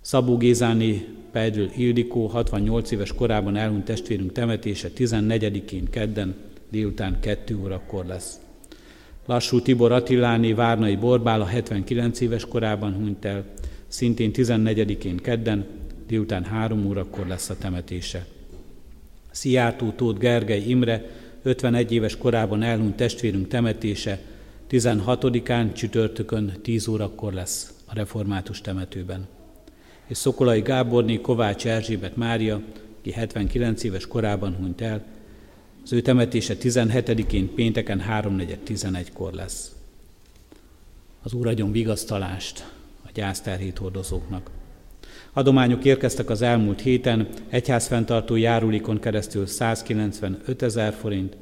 Szabó 0.00 0.36
Gézáné 0.36 1.06
Pedről 1.32 1.70
Ildikó 1.76 2.26
68 2.26 2.90
éves 2.90 3.12
korában 3.12 3.56
elhunyt 3.56 3.84
testvérünk 3.84 4.32
temetése 4.32 4.90
14-én 4.96 5.90
kedden 5.90 6.34
délután 6.70 7.20
2 7.20 7.58
órakor 7.62 8.06
lesz. 8.06 8.40
Lassú 9.26 9.60
Tibor 9.60 9.92
Attiláné 9.92 10.52
Várnai 10.52 10.96
Borbála 10.96 11.44
79 11.44 12.20
éves 12.20 12.44
korában 12.44 12.94
hunyt 12.94 13.24
el, 13.24 13.44
szintén 13.88 14.30
14-én 14.34 15.16
kedden 15.16 15.66
délután 16.06 16.44
3 16.44 16.86
órakor 16.86 17.26
lesz 17.26 17.50
a 17.50 17.58
temetése. 17.58 18.26
Szijjártó 19.30 19.90
Tóth 19.90 20.18
Gergely 20.18 20.62
Imre 20.66 21.04
51 21.42 21.92
éves 21.92 22.16
korában 22.16 22.62
elhunyt 22.62 22.96
testvérünk 22.96 23.48
temetése 23.48 24.20
16-án 24.70 25.72
csütörtökön 25.74 26.52
10 26.62 26.86
órakor 26.86 27.32
lesz 27.32 27.72
a 27.84 27.94
református 27.94 28.60
temetőben. 28.60 29.26
És 30.06 30.16
Szokolai 30.16 30.60
Gáborné 30.60 31.20
Kovács 31.20 31.66
Erzsébet 31.66 32.16
Mária, 32.16 32.60
aki 32.98 33.12
79 33.12 33.82
éves 33.82 34.06
korában 34.06 34.54
hunyt 34.54 34.80
el, 34.80 35.04
az 35.82 35.92
ő 35.92 36.00
temetése 36.00 36.54
17-én 36.60 37.54
pénteken 37.54 38.02
3.4.11-kor 38.08 39.32
lesz. 39.32 39.74
Az 41.22 41.32
Úr 41.32 41.46
adjon 41.46 41.72
vigasztalást 41.72 42.75
gyászterhét 43.16 43.78
hordozóknak. 43.78 44.50
Adományok 45.32 45.84
érkeztek 45.84 46.30
az 46.30 46.42
elmúlt 46.42 46.80
héten, 46.80 47.28
egyházfenntartó 47.48 48.36
járulékon 48.36 49.00
keresztül 49.00 49.46
195 49.46 50.62
ezer 50.62 50.92
forint, 50.92 51.36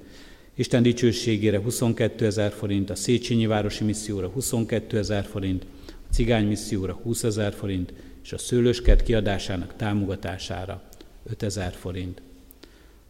Isten 0.57 0.83
dicsőségére 0.83 1.59
22 1.59 2.27
ezer 2.27 2.53
forint, 2.53 2.91
a 2.91 2.95
Széchenyi 2.95 3.47
Városi 3.47 3.85
Misszióra 3.85 4.29
22 4.29 4.99
ezer 4.99 5.25
forint, 5.25 5.67
a 5.89 6.13
Cigány 6.13 6.47
Misszióra 6.47 6.93
20 6.93 7.23
ezer 7.23 7.53
forint, 7.53 7.93
és 8.25 8.33
a 8.33 8.39
szőlőskert 8.39 9.03
kiadásának 9.03 9.77
támogatására 9.77 10.83
5 11.31 11.43
ezer 11.43 11.73
forint. 11.73 12.23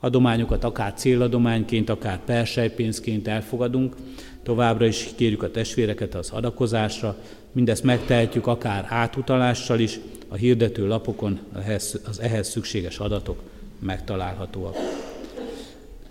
Adományokat 0.00 0.64
akár 0.64 0.92
céladományként, 0.92 1.90
akár 1.90 2.24
persejpénzként 2.24 3.28
elfogadunk, 3.28 3.96
továbbra 4.42 4.86
is 4.86 5.08
kérjük 5.16 5.42
a 5.42 5.50
testvéreket 5.50 6.14
az 6.14 6.30
adakozásra, 6.30 7.16
mindezt 7.54 7.82
megtehetjük 7.82 8.46
akár 8.46 8.86
átutalással 8.88 9.78
is, 9.78 9.98
a 10.28 10.34
hirdető 10.34 10.86
lapokon 10.86 11.40
az 12.04 12.20
ehhez 12.20 12.48
szükséges 12.48 12.98
adatok 12.98 13.42
megtalálhatóak. 13.78 14.76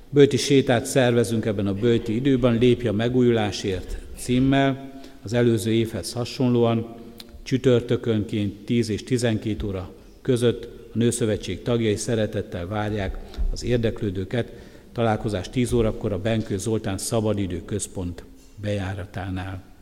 Bőti 0.10 0.38
sétát 0.38 0.86
szervezünk 0.86 1.46
ebben 1.46 1.68
a 1.68 1.74
bőti 1.74 2.16
időben, 2.16 2.58
lépj 2.58 2.88
a 2.88 2.92
megújulásért 2.92 3.98
címmel, 4.18 4.92
az 5.24 5.34
előző 5.34 5.72
évhez 5.72 6.14
hasonlóan, 6.14 6.96
csütörtökönként 7.44 8.66
10 8.66 8.90
és 8.90 9.04
12 9.04 9.68
óra 9.68 9.92
között 10.22 10.64
a 10.64 10.98
Nőszövetség 10.98 11.62
tagjai 11.62 11.96
szeretettel 11.96 12.68
várják 12.68 13.18
az 13.52 13.64
érdeklődőket, 13.64 14.52
találkozás 14.92 15.50
10 15.50 15.74
órakor 15.74 16.12
a 16.12 16.20
Benkő 16.20 16.58
Zoltán 16.58 16.98
Szabadidő 16.98 17.62
Központ 17.66 18.24
bejáratánál. 18.62 19.73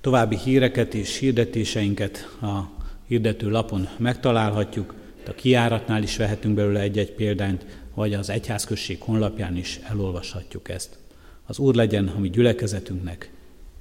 További 0.00 0.36
híreket 0.36 0.94
és 0.94 1.18
hirdetéseinket 1.18 2.36
a 2.42 2.58
hirdető 3.06 3.50
lapon 3.50 3.88
megtalálhatjuk, 3.96 4.94
a 5.26 5.32
kiáratnál 5.32 6.02
is 6.02 6.16
vehetünk 6.16 6.54
belőle 6.54 6.80
egy-egy 6.80 7.12
példányt, 7.12 7.66
vagy 7.94 8.14
az 8.14 8.30
egyházközség 8.30 9.00
honlapján 9.00 9.56
is 9.56 9.80
elolvashatjuk 9.90 10.68
ezt. 10.68 10.98
Az 11.46 11.58
Úr 11.58 11.74
legyen 11.74 12.08
a 12.08 12.18
mi 12.18 12.30
gyülekezetünknek 12.30 13.30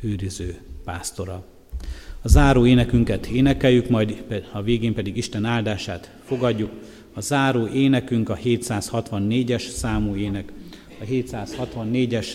őriző 0.01 0.57
pásztora. 0.83 1.45
A 2.21 2.27
záró 2.27 2.65
énekünket 2.65 3.25
énekeljük, 3.25 3.89
majd 3.89 4.23
a 4.51 4.61
végén 4.61 4.93
pedig 4.93 5.17
Isten 5.17 5.45
áldását 5.45 6.11
fogadjuk. 6.23 6.71
A 7.13 7.21
záró 7.21 7.67
énekünk 7.67 8.29
a 8.29 8.35
764-es 8.35 9.69
számú 9.69 10.15
ének. 10.15 10.51
A 11.01 11.03
764-es 11.03 12.27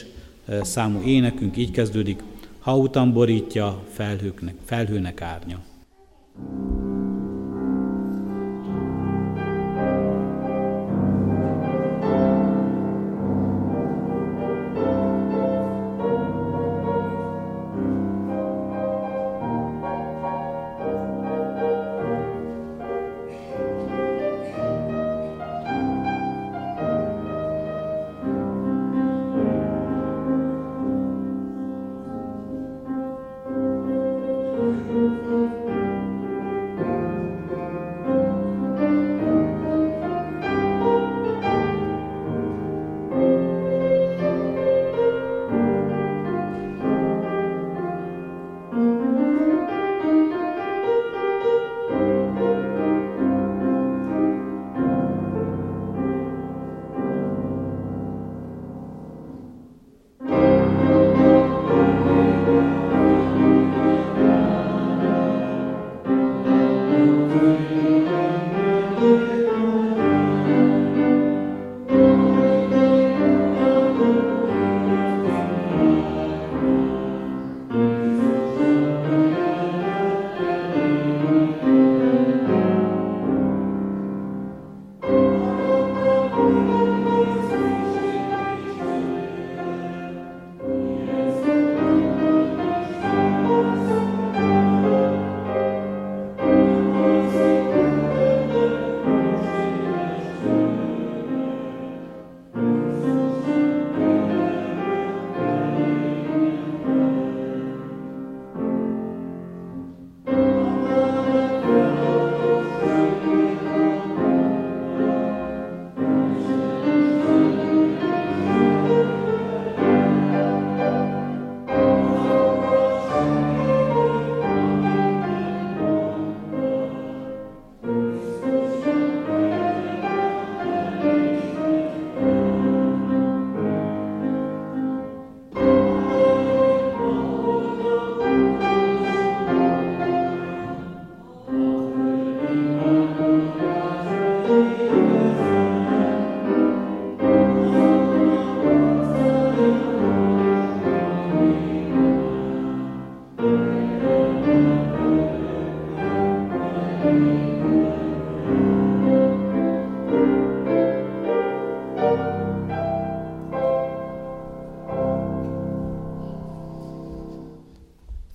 számú 0.63 1.03
énekünk 1.03 1.57
így 1.57 1.71
kezdődik 1.71 2.23
ha 2.65 2.77
utam 2.77 3.13
borítja 3.13 3.83
felhőknek, 3.93 4.55
felhőnek 4.65 5.21
árnya. 5.21 5.59
thank 6.37 6.79
you 6.79 6.84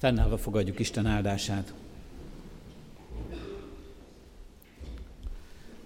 Fennállva 0.10 0.38
fogadjuk 0.38 0.80
Isten 0.80 1.06
áldását. 1.06 1.74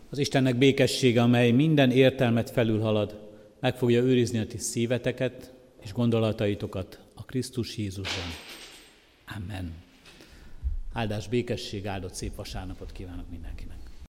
Az 0.09 0.17
Istennek 0.17 0.55
békessége, 0.55 1.21
amely 1.21 1.51
minden 1.51 1.91
értelmet 1.91 2.49
felülhalad, 2.49 3.19
meg 3.59 3.77
fogja 3.77 4.01
őrizni 4.01 4.39
a 4.39 4.47
ti 4.47 4.57
szíveteket 4.57 5.53
és 5.81 5.93
gondolataitokat 5.93 6.99
a 7.13 7.23
Krisztus 7.25 7.77
Jézusban. 7.77 8.25
Amen. 9.35 9.73
Áldás 10.93 11.27
békesség, 11.27 11.87
áldott 11.87 12.13
szép 12.13 12.35
vasárnapot 12.35 12.91
kívánok 12.91 13.29
mindenkinek. 13.29 13.77